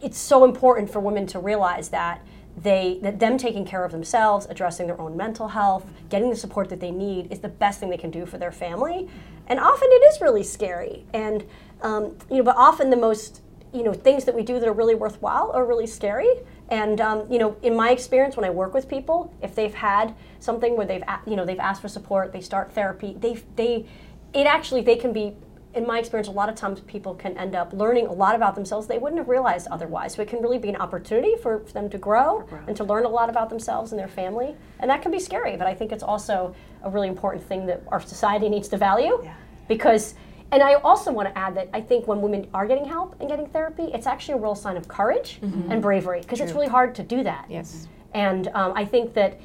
it's 0.00 0.18
so 0.18 0.44
important 0.44 0.90
for 0.90 1.00
women 1.00 1.26
to 1.26 1.38
realize 1.38 1.90
that 1.90 2.24
they 2.56 2.98
that 3.02 3.20
them 3.20 3.36
taking 3.36 3.66
care 3.66 3.84
of 3.84 3.92
themselves, 3.92 4.46
addressing 4.48 4.86
their 4.86 5.00
own 5.00 5.18
mental 5.18 5.48
health, 5.48 5.86
getting 6.08 6.30
the 6.30 6.36
support 6.36 6.70
that 6.70 6.80
they 6.80 6.90
need 6.90 7.30
is 7.30 7.40
the 7.40 7.48
best 7.48 7.78
thing 7.78 7.90
they 7.90 7.98
can 7.98 8.10
do 8.10 8.24
for 8.24 8.38
their 8.38 8.52
family. 8.52 9.06
And 9.46 9.60
often 9.60 9.88
it 9.90 10.14
is 10.14 10.20
really 10.22 10.42
scary. 10.42 11.04
And 11.12 11.44
um, 11.82 12.16
you 12.30 12.38
know, 12.38 12.42
but 12.42 12.56
often 12.56 12.90
the 12.90 12.96
most 12.96 13.42
you 13.72 13.82
know 13.82 13.92
things 13.92 14.24
that 14.24 14.34
we 14.34 14.42
do 14.42 14.58
that 14.58 14.68
are 14.68 14.72
really 14.72 14.94
worthwhile 14.94 15.50
are 15.52 15.64
really 15.64 15.86
scary. 15.86 16.30
And 16.68 17.00
um, 17.00 17.26
you 17.30 17.38
know 17.38 17.56
in 17.62 17.74
my 17.74 17.90
experience 17.90 18.36
when 18.36 18.44
i 18.44 18.50
work 18.50 18.74
with 18.74 18.88
people 18.88 19.34
if 19.42 19.54
they've 19.54 19.74
had 19.74 20.14
something 20.38 20.76
where 20.76 20.86
they've 20.86 21.02
you 21.26 21.36
know 21.36 21.44
they've 21.44 21.58
asked 21.58 21.82
for 21.82 21.88
support 21.88 22.32
they 22.32 22.40
start 22.40 22.72
therapy 22.72 23.16
they 23.18 23.42
they 23.56 23.86
it 24.32 24.46
actually 24.46 24.80
they 24.80 24.96
can 24.96 25.12
be 25.12 25.34
in 25.74 25.86
my 25.86 25.98
experience 26.00 26.26
a 26.26 26.32
lot 26.32 26.48
of 26.48 26.56
times 26.56 26.80
people 26.80 27.14
can 27.14 27.36
end 27.36 27.54
up 27.54 27.72
learning 27.72 28.06
a 28.06 28.12
lot 28.12 28.34
about 28.34 28.54
themselves 28.54 28.86
they 28.86 28.98
wouldn't 28.98 29.18
have 29.18 29.28
realized 29.28 29.68
otherwise. 29.70 30.14
So 30.14 30.22
it 30.22 30.28
can 30.28 30.40
really 30.42 30.58
be 30.58 30.68
an 30.68 30.76
opportunity 30.76 31.36
for, 31.36 31.60
for 31.60 31.72
them 31.72 31.88
to 31.90 31.98
grow. 31.98 32.40
and 32.66 32.76
to 32.76 32.84
learn 32.84 33.04
a 33.04 33.08
lot 33.08 33.30
about 33.30 33.50
themselves 33.50 33.92
and 33.92 33.98
their 33.98 34.08
family. 34.08 34.56
And 34.80 34.90
that 34.90 35.02
can 35.02 35.10
be 35.10 35.20
scary 35.20 35.56
but 35.56 35.66
i 35.66 35.74
think 35.74 35.92
it's 35.92 36.02
also 36.02 36.54
a 36.82 36.90
really 36.90 37.08
important 37.08 37.44
thing 37.44 37.66
that 37.66 37.82
our 37.88 38.00
society 38.00 38.48
needs 38.48 38.68
to 38.68 38.76
value 38.76 39.20
yeah. 39.22 39.34
because 39.68 40.14
and 40.52 40.62
I 40.62 40.74
also 40.74 41.12
want 41.12 41.28
to 41.28 41.38
add 41.38 41.54
that 41.56 41.68
I 41.72 41.80
think 41.80 42.08
when 42.08 42.20
women 42.20 42.48
are 42.52 42.66
getting 42.66 42.84
help 42.84 43.16
and 43.20 43.28
getting 43.28 43.46
therapy, 43.46 43.84
it's 43.94 44.06
actually 44.06 44.34
a 44.34 44.42
real 44.42 44.54
sign 44.54 44.76
of 44.76 44.88
courage 44.88 45.38
mm-hmm. 45.40 45.70
and 45.70 45.80
bravery 45.80 46.20
because 46.20 46.40
it's 46.40 46.52
really 46.52 46.68
hard 46.68 46.94
to 46.96 47.02
do 47.02 47.22
that. 47.22 47.46
Yes. 47.48 47.88
And 48.14 48.48
um, 48.48 48.72
I 48.74 48.84
think 48.84 49.14
that 49.14 49.40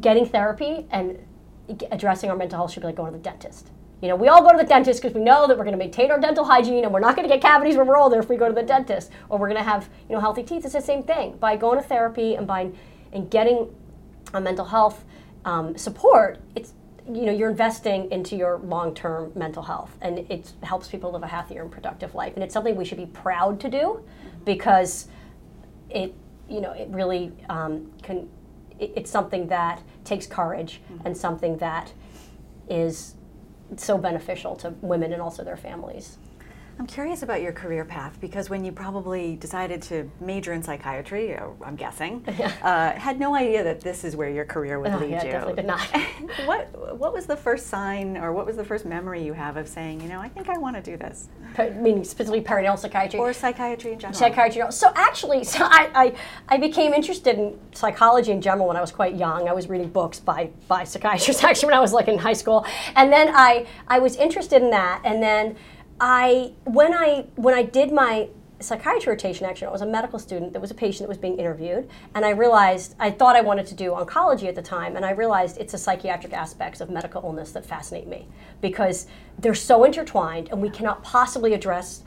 getting 0.00 0.26
therapy 0.26 0.86
and 0.90 1.18
addressing 1.90 2.30
our 2.30 2.36
mental 2.36 2.58
health 2.58 2.72
should 2.72 2.80
be 2.80 2.86
like 2.86 2.96
going 2.96 3.12
to 3.12 3.18
the 3.18 3.24
dentist. 3.24 3.70
You 4.02 4.08
know, 4.08 4.16
we 4.16 4.28
all 4.28 4.42
go 4.42 4.52
to 4.52 4.58
the 4.58 4.68
dentist 4.68 5.02
because 5.02 5.14
we 5.14 5.22
know 5.22 5.46
that 5.46 5.56
we're 5.56 5.64
going 5.64 5.72
to 5.72 5.78
maintain 5.78 6.10
our 6.10 6.20
dental 6.20 6.44
hygiene 6.44 6.84
and 6.84 6.92
we're 6.92 7.00
not 7.00 7.16
going 7.16 7.26
to 7.26 7.34
get 7.34 7.42
cavities 7.42 7.76
when 7.76 7.86
we're 7.86 7.96
older 7.96 8.18
if 8.18 8.28
we 8.28 8.36
go 8.36 8.46
to 8.46 8.54
the 8.54 8.62
dentist, 8.62 9.10
or 9.28 9.38
we're 9.38 9.48
going 9.48 9.62
to 9.62 9.68
have 9.68 9.88
you 10.08 10.14
know 10.14 10.20
healthy 10.20 10.42
teeth. 10.42 10.64
It's 10.64 10.74
the 10.74 10.80
same 10.80 11.02
thing. 11.02 11.36
By 11.38 11.56
going 11.56 11.80
to 11.80 11.86
therapy 11.86 12.34
and 12.34 12.46
by 12.46 12.70
and 13.12 13.30
getting 13.30 13.74
a 14.34 14.40
mental 14.40 14.66
health 14.66 15.04
um, 15.46 15.76
support, 15.78 16.40
it's 16.54 16.74
you 17.08 17.24
know 17.24 17.32
you're 17.32 17.50
investing 17.50 18.10
into 18.10 18.36
your 18.36 18.58
long-term 18.58 19.32
mental 19.34 19.62
health 19.62 19.96
and 20.00 20.18
it 20.18 20.52
helps 20.62 20.88
people 20.88 21.12
live 21.12 21.22
a 21.22 21.26
happier 21.26 21.62
and 21.62 21.70
productive 21.70 22.14
life 22.14 22.34
and 22.34 22.42
it's 22.42 22.52
something 22.52 22.74
we 22.74 22.84
should 22.84 22.98
be 22.98 23.06
proud 23.06 23.60
to 23.60 23.68
do 23.68 24.02
because 24.44 25.08
it 25.90 26.14
you 26.48 26.60
know 26.60 26.72
it 26.72 26.88
really 26.88 27.32
um, 27.48 27.90
can 28.02 28.28
it, 28.78 28.92
it's 28.96 29.10
something 29.10 29.46
that 29.46 29.82
takes 30.04 30.26
courage 30.26 30.80
mm-hmm. 30.90 31.06
and 31.06 31.16
something 31.16 31.56
that 31.58 31.92
is 32.68 33.14
so 33.76 33.96
beneficial 33.98 34.56
to 34.56 34.70
women 34.80 35.12
and 35.12 35.22
also 35.22 35.44
their 35.44 35.56
families 35.56 36.18
I'm 36.78 36.86
curious 36.86 37.22
about 37.22 37.40
your 37.40 37.52
career 37.52 37.86
path 37.86 38.18
because 38.20 38.50
when 38.50 38.62
you 38.62 38.70
probably 38.70 39.36
decided 39.36 39.80
to 39.82 40.10
major 40.20 40.52
in 40.52 40.62
psychiatry, 40.62 41.34
I'm 41.34 41.74
guessing, 41.76 42.22
yeah. 42.38 42.52
uh, 42.62 42.98
had 42.98 43.18
no 43.18 43.34
idea 43.34 43.64
that 43.64 43.80
this 43.80 44.04
is 44.04 44.14
where 44.14 44.28
your 44.28 44.44
career 44.44 44.78
would 44.78 44.92
oh, 44.92 44.98
lead 44.98 45.10
yeah, 45.10 45.24
you. 45.24 45.32
Definitely 45.32 45.54
did 45.54 45.66
not. 45.66 45.80
what 46.44 46.98
What 46.98 47.14
was 47.14 47.24
the 47.24 47.36
first 47.36 47.68
sign, 47.68 48.18
or 48.18 48.32
what 48.32 48.44
was 48.44 48.56
the 48.56 48.64
first 48.64 48.84
memory 48.84 49.24
you 49.24 49.32
have 49.32 49.56
of 49.56 49.66
saying, 49.68 50.02
you 50.02 50.08
know, 50.08 50.20
I 50.20 50.28
think 50.28 50.50
I 50.50 50.58
want 50.58 50.76
to 50.76 50.82
do 50.82 50.96
this? 50.96 51.28
meaning 51.56 52.04
specifically 52.04 52.42
perinatal 52.42 52.78
psychiatry 52.78 53.18
or 53.18 53.32
psychiatry 53.32 53.92
in 53.92 53.98
general. 53.98 54.18
Psychiatry. 54.18 54.62
So 54.70 54.92
actually, 54.94 55.44
so 55.44 55.64
I, 55.64 55.90
I 55.94 56.54
I 56.54 56.58
became 56.58 56.92
interested 56.92 57.38
in 57.38 57.58
psychology 57.72 58.32
in 58.32 58.40
general 58.42 58.68
when 58.68 58.76
I 58.76 58.80
was 58.80 58.92
quite 58.92 59.16
young. 59.16 59.48
I 59.48 59.52
was 59.52 59.68
reading 59.68 59.88
books 59.88 60.20
by 60.20 60.50
by 60.68 60.84
psychiatrists 60.84 61.42
actually 61.48 61.68
when 61.68 61.76
I 61.76 61.80
was 61.80 61.92
like 61.92 62.08
in 62.08 62.18
high 62.18 62.34
school, 62.34 62.66
and 62.94 63.12
then 63.12 63.30
I 63.34 63.66
I 63.88 63.98
was 63.98 64.16
interested 64.16 64.62
in 64.62 64.70
that, 64.70 65.00
and 65.04 65.22
then 65.22 65.56
I 66.00 66.52
when 66.64 66.92
I 66.92 67.26
when 67.36 67.54
I 67.54 67.62
did 67.62 67.92
my 67.92 68.28
psychiatry 68.58 69.10
rotation 69.10 69.44
actually 69.44 69.68
I 69.68 69.70
was 69.70 69.82
a 69.82 69.86
medical 69.86 70.18
student. 70.18 70.52
There 70.52 70.60
was 70.60 70.70
a 70.70 70.74
patient 70.74 71.00
that 71.00 71.08
was 71.08 71.18
being 71.18 71.38
interviewed 71.38 71.88
and 72.14 72.24
I 72.24 72.30
realized 72.30 72.94
I 72.98 73.10
thought 73.10 73.36
I 73.36 73.42
wanted 73.42 73.66
to 73.68 73.74
do 73.74 73.90
oncology 73.90 74.48
at 74.48 74.54
the 74.54 74.62
time 74.62 74.96
and 74.96 75.04
I 75.04 75.10
realized 75.10 75.58
it's 75.58 75.72
the 75.72 75.78
psychiatric 75.78 76.32
aspects 76.32 76.80
of 76.80 76.90
medical 76.90 77.22
illness 77.22 77.52
that 77.52 77.66
fascinate 77.66 78.06
me 78.06 78.26
because 78.60 79.06
they're 79.38 79.54
so 79.54 79.84
intertwined 79.84 80.48
and 80.50 80.62
we 80.62 80.70
cannot 80.70 81.02
possibly 81.02 81.52
address 81.52 82.02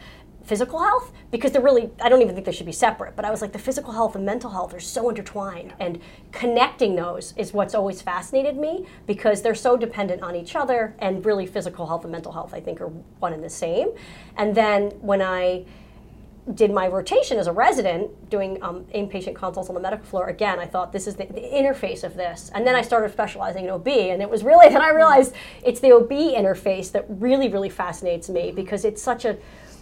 physical 0.50 0.80
health 0.80 1.14
because 1.30 1.52
they're 1.52 1.62
really 1.62 1.92
i 2.02 2.10
don't 2.10 2.24
even 2.24 2.34
think 2.34 2.44
they 2.44 2.52
should 2.52 2.66
be 2.66 2.72
separate 2.72 3.16
but 3.16 3.24
i 3.24 3.30
was 3.30 3.40
like 3.40 3.54
the 3.54 3.60
physical 3.60 3.94
health 3.94 4.16
and 4.16 4.26
mental 4.26 4.50
health 4.50 4.74
are 4.74 4.80
so 4.80 5.08
intertwined 5.08 5.72
and 5.80 6.02
connecting 6.32 6.96
those 6.96 7.36
is 7.38 7.54
what's 7.54 7.76
always 7.76 8.02
fascinated 8.02 8.58
me 8.58 8.84
because 9.06 9.44
they're 9.44 9.54
so 9.54 9.78
dependent 9.78 10.24
on 10.24 10.36
each 10.36 10.56
other 10.56 10.96
and 10.98 11.24
really 11.24 11.46
physical 11.46 11.86
health 11.86 12.04
and 12.04 12.12
mental 12.12 12.32
health 12.32 12.52
i 12.52 12.60
think 12.60 12.82
are 12.82 12.88
one 13.20 13.32
and 13.32 13.44
the 13.44 13.50
same. 13.50 13.90
And 14.38 14.56
then 14.56 14.90
when 15.02 15.22
i 15.22 15.66
did 16.56 16.72
my 16.72 16.88
rotation 16.88 17.38
as 17.38 17.46
a 17.46 17.52
resident 17.52 18.30
doing 18.32 18.58
um, 18.64 18.84
inpatient 18.96 19.36
consults 19.36 19.70
on 19.70 19.76
the 19.76 19.82
medical 19.82 20.06
floor 20.06 20.30
again 20.30 20.58
i 20.60 20.66
thought 20.66 20.92
this 20.92 21.06
is 21.06 21.16
the, 21.16 21.26
the, 21.26 21.42
interface 21.42 22.04
of 22.04 22.16
this. 22.16 22.50
And 22.56 22.66
then 22.66 22.76
i 22.76 22.82
started 22.82 23.12
specializing 23.12 23.66
in 23.66 23.70
ob 23.70 23.88
and 23.88 24.22
it 24.22 24.30
was 24.30 24.44
really 24.44 24.70
then 24.74 24.82
i 24.82 24.90
realized 24.90 25.34
it's 25.64 25.80
the 25.80 25.92
ob 25.92 26.10
interface 26.10 26.92
that 26.94 27.06
really 27.08 27.50
really 27.50 27.70
fascinates 27.70 28.30
me 28.30 28.52
because 28.52 28.84
it's 28.84 29.02
such 29.02 29.26
a 29.26 29.38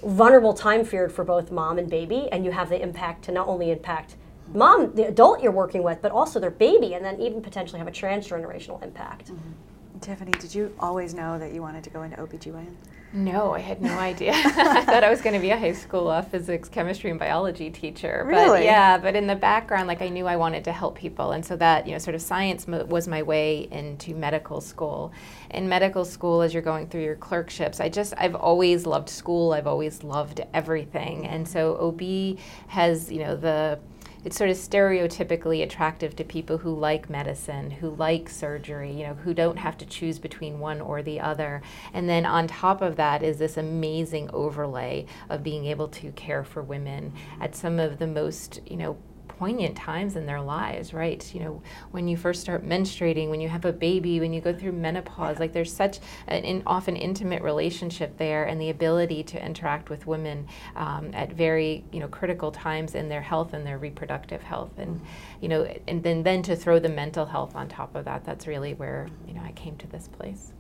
vulnerable 0.06 0.54
time 0.54 0.86
period 0.86 1.12
for 1.12 1.24
both 1.24 1.52
mom 1.52 1.78
and 1.78 1.90
baby, 1.90 2.30
and 2.32 2.46
you 2.46 2.52
have 2.52 2.70
the 2.70 2.82
impact 2.82 3.24
to 3.26 3.32
not 3.32 3.48
only 3.48 3.72
impact 3.72 4.16
mom, 4.54 4.94
the 4.96 5.08
adult 5.08 5.42
you're 5.42 5.52
working 5.52 5.84
with, 5.84 6.02
but 6.02 6.12
also 6.12 6.40
their 6.40 6.52
baby, 6.52 6.94
and 6.94 7.04
then 7.04 7.20
even 7.20 7.42
potentially 7.42 7.80
have 7.80 7.88
a 7.88 7.92
transgenerational 7.92 8.82
impact. 8.84 9.32
Mm-hmm. 9.32 10.00
Tiffany, 10.00 10.32
did 10.32 10.54
you 10.54 10.74
always 10.80 11.14
know 11.14 11.40
that 11.40 11.54
you 11.54 11.62
wanted 11.62 11.84
to 11.84 11.90
go 11.90 12.04
into 12.04 12.18
OBGYN? 12.18 12.76
No, 13.14 13.54
I 13.54 13.60
had 13.60 13.82
no 13.82 13.98
idea. 13.98 14.34
I 14.36 14.84
thought 14.84 15.04
I 15.04 15.10
was 15.10 15.22
going 15.22 15.34
to 15.34 15.40
be 15.40 15.50
a 15.52 15.58
high 15.58 15.74
school 15.74 16.10
uh, 16.10 16.22
physics, 16.22 16.70
chemistry, 16.70 17.10
and 17.10 17.20
biology 17.20 17.70
teacher. 17.70 18.24
Really? 18.28 18.60
But 18.60 18.64
yeah, 18.64 18.98
but 18.98 19.16
in 19.16 19.28
the 19.28 19.36
background, 19.36 19.88
like 19.88 20.02
I 20.02 20.10
knew 20.10 20.28
I 20.28 20.36
wanted 20.36 20.64
to 20.66 20.72
help 20.72 20.98
people, 20.98 21.32
and 21.32 21.46
so 21.46 21.56
that 21.58 21.88
you 21.88 21.94
know, 21.94 21.98
sort 21.98 22.16
of 22.16 22.22
science 22.22 22.68
mo- 22.68 22.86
was 22.86 23.08
my 23.08 23.24
way 23.24 23.68
into 23.72 24.14
medical 24.14 24.62
school. 24.62 25.12
In 25.52 25.70
medical 25.70 26.04
school, 26.06 26.42
as 26.42 26.54
you're 26.54 26.64
going 26.64 26.88
through 26.88 27.04
your 27.04 27.16
clerkships, 27.16 27.80
I 27.80 27.90
just 27.90 28.14
I've 28.18 28.36
always 28.36 28.86
loved 28.86 29.10
school. 29.10 29.54
I've 29.54 29.68
always 29.68 30.04
loved 30.04 30.42
everything, 30.54 31.26
and 31.28 31.48
so 31.48 31.78
OB 31.78 32.38
has 32.68 33.12
you 33.12 33.20
know 33.20 33.36
the 33.36 33.80
it's 34.28 34.36
sort 34.36 34.50
of 34.50 34.58
stereotypically 34.58 35.64
attractive 35.64 36.14
to 36.14 36.22
people 36.26 36.58
who 36.58 36.76
like 36.76 37.10
medicine, 37.10 37.72
who 37.72 37.92
like 37.92 38.28
surgery, 38.28 38.92
you 38.92 39.08
know, 39.08 39.14
who 39.14 39.34
don't 39.34 39.56
have 39.56 39.78
to 39.78 39.86
choose 39.86 40.20
between 40.20 40.60
one 40.60 40.82
or 40.82 41.02
the 41.02 41.18
other. 41.18 41.62
And 41.94 42.10
then 42.10 42.26
on 42.26 42.46
top 42.46 42.82
of 42.82 42.98
that 42.98 43.24
is 43.24 43.38
this 43.38 43.56
amazing 43.56 44.30
overlay 44.34 45.06
of 45.30 45.44
being 45.44 45.66
able 45.68 45.88
to 45.88 46.12
care 46.12 46.44
for 46.44 46.62
women 46.62 47.14
at 47.40 47.56
some 47.56 47.80
of 47.80 48.00
the 48.00 48.08
most, 48.08 48.60
you 48.66 48.76
know, 48.76 48.98
poignant 49.38 49.76
times 49.76 50.16
in 50.16 50.26
their 50.26 50.42
lives, 50.42 50.94
right? 50.94 51.34
You 51.34 51.42
know, 51.42 51.62
when 51.92 52.08
you 52.08 52.18
first 52.18 52.42
start 52.42 52.66
menstruating, 52.66 53.30
when 53.30 53.40
you 53.40 53.50
have 53.50 53.66
a 53.66 53.74
baby, 53.74 54.20
when 54.20 54.34
you 54.34 54.42
go 54.42 54.54
through 54.54 54.74
menopause, 54.74 55.40
like 55.40 55.54
there's 55.54 55.74
such 55.74 56.00
an 56.28 56.44
in, 56.44 56.64
often 56.66 56.96
intimate 56.96 57.42
relationship 57.42 58.18
there, 58.18 58.46
and 58.46 58.60
the 58.60 58.70
ability 58.70 59.24
to 59.24 59.46
interact 59.46 59.90
with 59.90 60.08
women 60.08 60.48
um, 60.76 61.12
at 61.14 61.32
very 61.32 61.84
you 61.92 62.00
know 62.00 62.08
critical 62.08 62.52
times 62.52 62.96
in 62.96 63.10
their 63.10 63.22
health 63.22 63.54
and 63.54 63.66
their 63.66 63.78
reproductive 63.78 64.42
health, 64.42 64.72
and 64.78 65.02
you 65.42 65.48
know, 65.48 65.64
and 65.88 66.04
then 66.04 66.24
then 66.24 66.42
to 66.44 66.56
throw 66.56 66.80
the 66.80 66.90
mental 66.90 67.26
health 67.26 67.56
on 67.56 67.68
top 67.68 67.96
of 67.96 68.06
that, 68.06 68.24
that's 68.26 68.48
really 68.48 68.74
where 68.74 69.08
you 69.28 69.34
know 69.34 69.42
I 69.42 69.52
came 69.52 69.76
to 69.78 69.88
this 69.88 70.08
place. 70.08 70.54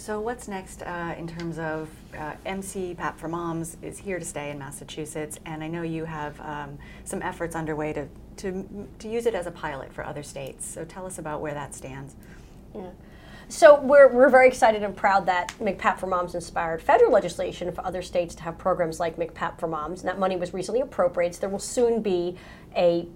So 0.00 0.18
what's 0.18 0.48
next 0.48 0.82
uh, 0.82 1.14
in 1.18 1.28
terms 1.28 1.58
of 1.58 1.90
uh, 2.18 2.32
MC 2.46 2.94
PAP 2.94 3.18
for 3.18 3.28
Moms 3.28 3.76
is 3.82 3.98
here 3.98 4.18
to 4.18 4.24
stay 4.24 4.50
in 4.50 4.58
Massachusetts, 4.58 5.38
and 5.44 5.62
I 5.62 5.68
know 5.68 5.82
you 5.82 6.06
have 6.06 6.40
um, 6.40 6.78
some 7.04 7.20
efforts 7.20 7.54
underway 7.54 7.92
to, 7.92 8.08
to, 8.38 8.88
to 8.98 9.08
use 9.10 9.26
it 9.26 9.34
as 9.34 9.46
a 9.46 9.50
pilot 9.50 9.92
for 9.92 10.02
other 10.02 10.22
states. 10.22 10.64
So 10.64 10.86
tell 10.86 11.04
us 11.04 11.18
about 11.18 11.42
where 11.42 11.52
that 11.52 11.74
stands. 11.74 12.16
Yeah. 12.74 12.88
So 13.48 13.78
we're, 13.78 14.10
we're 14.10 14.30
very 14.30 14.48
excited 14.48 14.82
and 14.82 14.96
proud 14.96 15.26
that 15.26 15.52
MCPAP 15.60 15.98
for 15.98 16.06
Moms 16.06 16.34
inspired 16.34 16.80
federal 16.80 17.12
legislation 17.12 17.70
for 17.70 17.84
other 17.84 18.00
states 18.00 18.34
to 18.36 18.42
have 18.44 18.56
programs 18.56 19.00
like 19.00 19.18
MCPAP 19.18 19.58
for 19.58 19.66
Moms. 19.66 20.00
And 20.00 20.08
that 20.08 20.18
money 20.18 20.36
was 20.36 20.54
recently 20.54 20.80
appropriated. 20.80 21.34
So 21.34 21.40
there 21.42 21.50
will 21.50 21.58
soon 21.58 22.00
be 22.00 22.38
a 22.74 23.06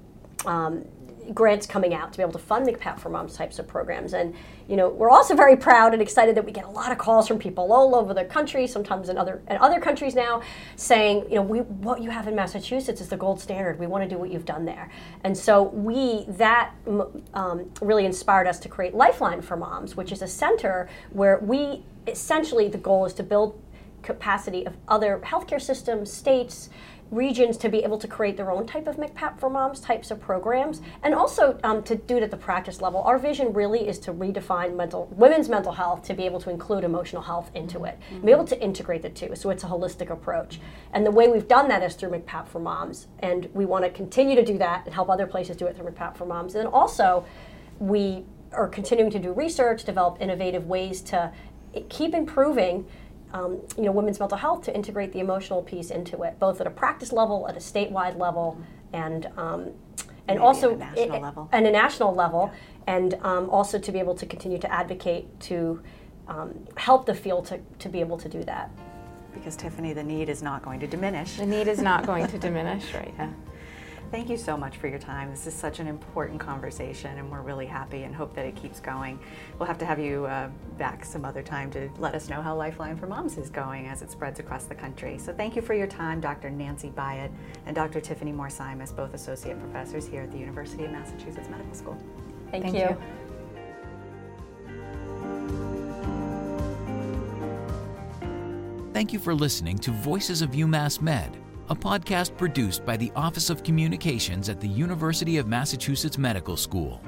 um, 0.44 0.84
grants 1.32 1.66
coming 1.66 1.94
out 1.94 2.12
to 2.12 2.18
be 2.18 2.22
able 2.22 2.32
to 2.32 2.38
fund 2.38 2.66
the 2.66 2.72
MCPAP 2.72 2.98
for 2.98 3.08
Moms 3.08 3.36
types 3.36 3.58
of 3.58 3.66
programs. 3.66 4.14
And 4.14 4.34
you 4.68 4.76
know, 4.76 4.88
we're 4.88 5.10
also 5.10 5.36
very 5.36 5.56
proud 5.56 5.92
and 5.92 6.00
excited 6.00 6.34
that 6.36 6.44
we 6.44 6.52
get 6.52 6.64
a 6.64 6.70
lot 6.70 6.90
of 6.90 6.98
calls 6.98 7.28
from 7.28 7.38
people 7.38 7.72
all 7.72 7.94
over 7.94 8.14
the 8.14 8.24
country, 8.24 8.66
sometimes 8.66 9.08
in 9.08 9.18
other 9.18 9.42
in 9.48 9.56
other 9.58 9.80
countries 9.80 10.14
now, 10.14 10.42
saying, 10.76 11.24
you 11.28 11.36
know, 11.36 11.42
we 11.42 11.60
what 11.60 12.02
you 12.02 12.10
have 12.10 12.28
in 12.28 12.34
Massachusetts 12.34 13.00
is 13.00 13.08
the 13.08 13.16
gold 13.16 13.40
standard. 13.40 13.78
We 13.78 13.86
want 13.86 14.04
to 14.04 14.08
do 14.08 14.18
what 14.18 14.30
you've 14.30 14.46
done 14.46 14.64
there. 14.64 14.90
And 15.22 15.36
so 15.36 15.62
we 15.62 16.24
that 16.28 16.72
um, 17.34 17.70
really 17.80 18.06
inspired 18.06 18.46
us 18.46 18.58
to 18.60 18.68
create 18.68 18.94
Lifeline 18.94 19.42
for 19.42 19.56
Moms, 19.56 19.96
which 19.96 20.12
is 20.12 20.22
a 20.22 20.28
center 20.28 20.88
where 21.10 21.38
we 21.40 21.84
essentially 22.06 22.68
the 22.68 22.78
goal 22.78 23.06
is 23.06 23.14
to 23.14 23.22
build 23.22 23.60
capacity 24.04 24.66
of 24.66 24.76
other 24.86 25.20
healthcare 25.24 25.60
systems, 25.60 26.12
states, 26.12 26.68
regions 27.14 27.56
to 27.58 27.68
be 27.68 27.78
able 27.78 27.98
to 27.98 28.08
create 28.08 28.36
their 28.36 28.50
own 28.50 28.66
type 28.66 28.86
of 28.86 28.96
MCPAP 28.96 29.38
for 29.38 29.48
moms 29.48 29.80
types 29.80 30.10
of 30.10 30.20
programs, 30.20 30.80
and 31.02 31.14
also 31.14 31.58
um, 31.62 31.82
to 31.84 31.94
do 31.94 32.16
it 32.16 32.22
at 32.22 32.30
the 32.30 32.36
practice 32.36 32.80
level. 32.80 33.00
Our 33.02 33.18
vision 33.18 33.52
really 33.52 33.86
is 33.86 33.98
to 34.00 34.12
redefine 34.12 34.76
mental 34.76 35.06
women's 35.12 35.48
mental 35.48 35.72
health 35.72 36.02
to 36.04 36.14
be 36.14 36.24
able 36.24 36.40
to 36.40 36.50
include 36.50 36.84
emotional 36.84 37.22
health 37.22 37.50
into 37.54 37.84
it, 37.84 37.98
mm-hmm. 38.12 38.26
be 38.26 38.32
able 38.32 38.44
to 38.46 38.60
integrate 38.60 39.02
the 39.02 39.10
two. 39.10 39.34
So 39.34 39.50
it's 39.50 39.64
a 39.64 39.68
holistic 39.68 40.10
approach, 40.10 40.60
and 40.92 41.06
the 41.06 41.10
way 41.10 41.28
we've 41.28 41.48
done 41.48 41.68
that 41.68 41.82
is 41.82 41.94
through 41.94 42.10
MCPAP 42.10 42.48
for 42.48 42.58
moms, 42.58 43.06
and 43.20 43.48
we 43.54 43.64
want 43.64 43.84
to 43.84 43.90
continue 43.90 44.36
to 44.36 44.44
do 44.44 44.58
that 44.58 44.84
and 44.84 44.94
help 44.94 45.08
other 45.08 45.26
places 45.26 45.56
do 45.56 45.66
it 45.66 45.76
through 45.76 45.90
MCPAP 45.90 46.16
for 46.16 46.26
moms, 46.26 46.54
and 46.54 46.68
also 46.68 47.24
we 47.78 48.24
are 48.52 48.68
continuing 48.68 49.10
to 49.10 49.18
do 49.18 49.32
research, 49.32 49.84
develop 49.84 50.16
innovative 50.20 50.66
ways 50.66 51.00
to 51.00 51.32
keep 51.88 52.14
improving 52.14 52.86
um, 53.34 53.60
you 53.76 53.82
know, 53.82 53.92
women's 53.92 54.20
mental 54.20 54.38
health 54.38 54.62
to 54.62 54.74
integrate 54.74 55.12
the 55.12 55.18
emotional 55.18 55.60
piece 55.60 55.90
into 55.90 56.22
it, 56.22 56.38
both 56.38 56.60
at 56.60 56.66
a 56.66 56.70
practice 56.70 57.12
level, 57.12 57.46
at 57.48 57.56
a 57.56 57.60
statewide 57.60 58.16
level, 58.16 58.56
and 58.92 59.26
um, 59.36 59.72
and 60.26 60.38
Maybe 60.38 60.38
also 60.38 60.74
a 60.74 60.76
national 60.76 61.14
it, 61.16 61.20
level. 61.20 61.48
and 61.52 61.66
a 61.66 61.70
national 61.70 62.14
level, 62.14 62.50
yeah. 62.52 62.94
and 62.94 63.14
um, 63.22 63.50
also 63.50 63.78
to 63.78 63.92
be 63.92 63.98
able 63.98 64.14
to 64.14 64.24
continue 64.24 64.58
to 64.58 64.72
advocate 64.72 65.38
to 65.40 65.82
um, 66.28 66.66
help 66.76 67.04
the 67.06 67.14
field 67.14 67.44
to, 67.46 67.60
to 67.80 67.88
be 67.88 68.00
able 68.00 68.16
to 68.18 68.28
do 68.28 68.42
that. 68.44 68.70
Because 69.34 69.56
Tiffany, 69.56 69.92
the 69.92 70.02
need 70.04 70.28
is 70.28 70.40
not 70.40 70.62
going 70.62 70.78
to 70.80 70.86
diminish. 70.86 71.36
The 71.36 71.44
need 71.44 71.66
is 71.66 71.82
not 71.82 72.06
going 72.06 72.28
to 72.28 72.38
diminish, 72.38 72.94
right? 72.94 73.12
Yeah. 73.18 73.30
Thank 74.14 74.30
you 74.30 74.36
so 74.36 74.56
much 74.56 74.76
for 74.76 74.86
your 74.86 75.00
time. 75.00 75.28
This 75.32 75.44
is 75.48 75.54
such 75.54 75.80
an 75.80 75.88
important 75.88 76.38
conversation, 76.38 77.18
and 77.18 77.28
we're 77.28 77.40
really 77.40 77.66
happy 77.66 78.04
and 78.04 78.14
hope 78.14 78.32
that 78.36 78.46
it 78.46 78.54
keeps 78.54 78.78
going. 78.78 79.18
We'll 79.58 79.66
have 79.66 79.78
to 79.78 79.84
have 79.84 79.98
you 79.98 80.26
uh, 80.26 80.50
back 80.78 81.04
some 81.04 81.24
other 81.24 81.42
time 81.42 81.68
to 81.72 81.90
let 81.98 82.14
us 82.14 82.28
know 82.28 82.40
how 82.40 82.54
Lifeline 82.54 82.96
for 82.96 83.08
Moms 83.08 83.36
is 83.38 83.50
going 83.50 83.88
as 83.88 84.02
it 84.02 84.12
spreads 84.12 84.38
across 84.38 84.66
the 84.66 84.74
country. 84.76 85.18
So 85.18 85.32
thank 85.32 85.56
you 85.56 85.62
for 85.62 85.74
your 85.74 85.88
time, 85.88 86.20
Dr. 86.20 86.48
Nancy 86.48 86.90
Byatt 86.90 87.32
and 87.66 87.74
Dr. 87.74 88.00
Tiffany 88.00 88.30
Moore-Simas, 88.30 88.94
both 88.94 89.14
associate 89.14 89.58
professors 89.58 90.06
here 90.06 90.22
at 90.22 90.30
the 90.30 90.38
University 90.38 90.84
of 90.84 90.92
Massachusetts 90.92 91.48
Medical 91.48 91.74
School. 91.74 91.98
Thank, 92.52 92.66
thank 92.66 92.76
you. 92.76 92.82
you. 92.82 92.96
Thank 98.92 99.12
you 99.12 99.18
for 99.18 99.34
listening 99.34 99.76
to 99.78 99.90
Voices 99.90 100.40
of 100.40 100.50
UMass 100.50 101.02
Med 101.02 101.36
a 101.70 101.74
podcast 101.74 102.36
produced 102.36 102.84
by 102.84 102.96
the 102.96 103.10
Office 103.16 103.50
of 103.50 103.62
Communications 103.62 104.48
at 104.48 104.60
the 104.60 104.68
University 104.68 105.38
of 105.38 105.46
Massachusetts 105.46 106.18
Medical 106.18 106.56
School. 106.56 107.00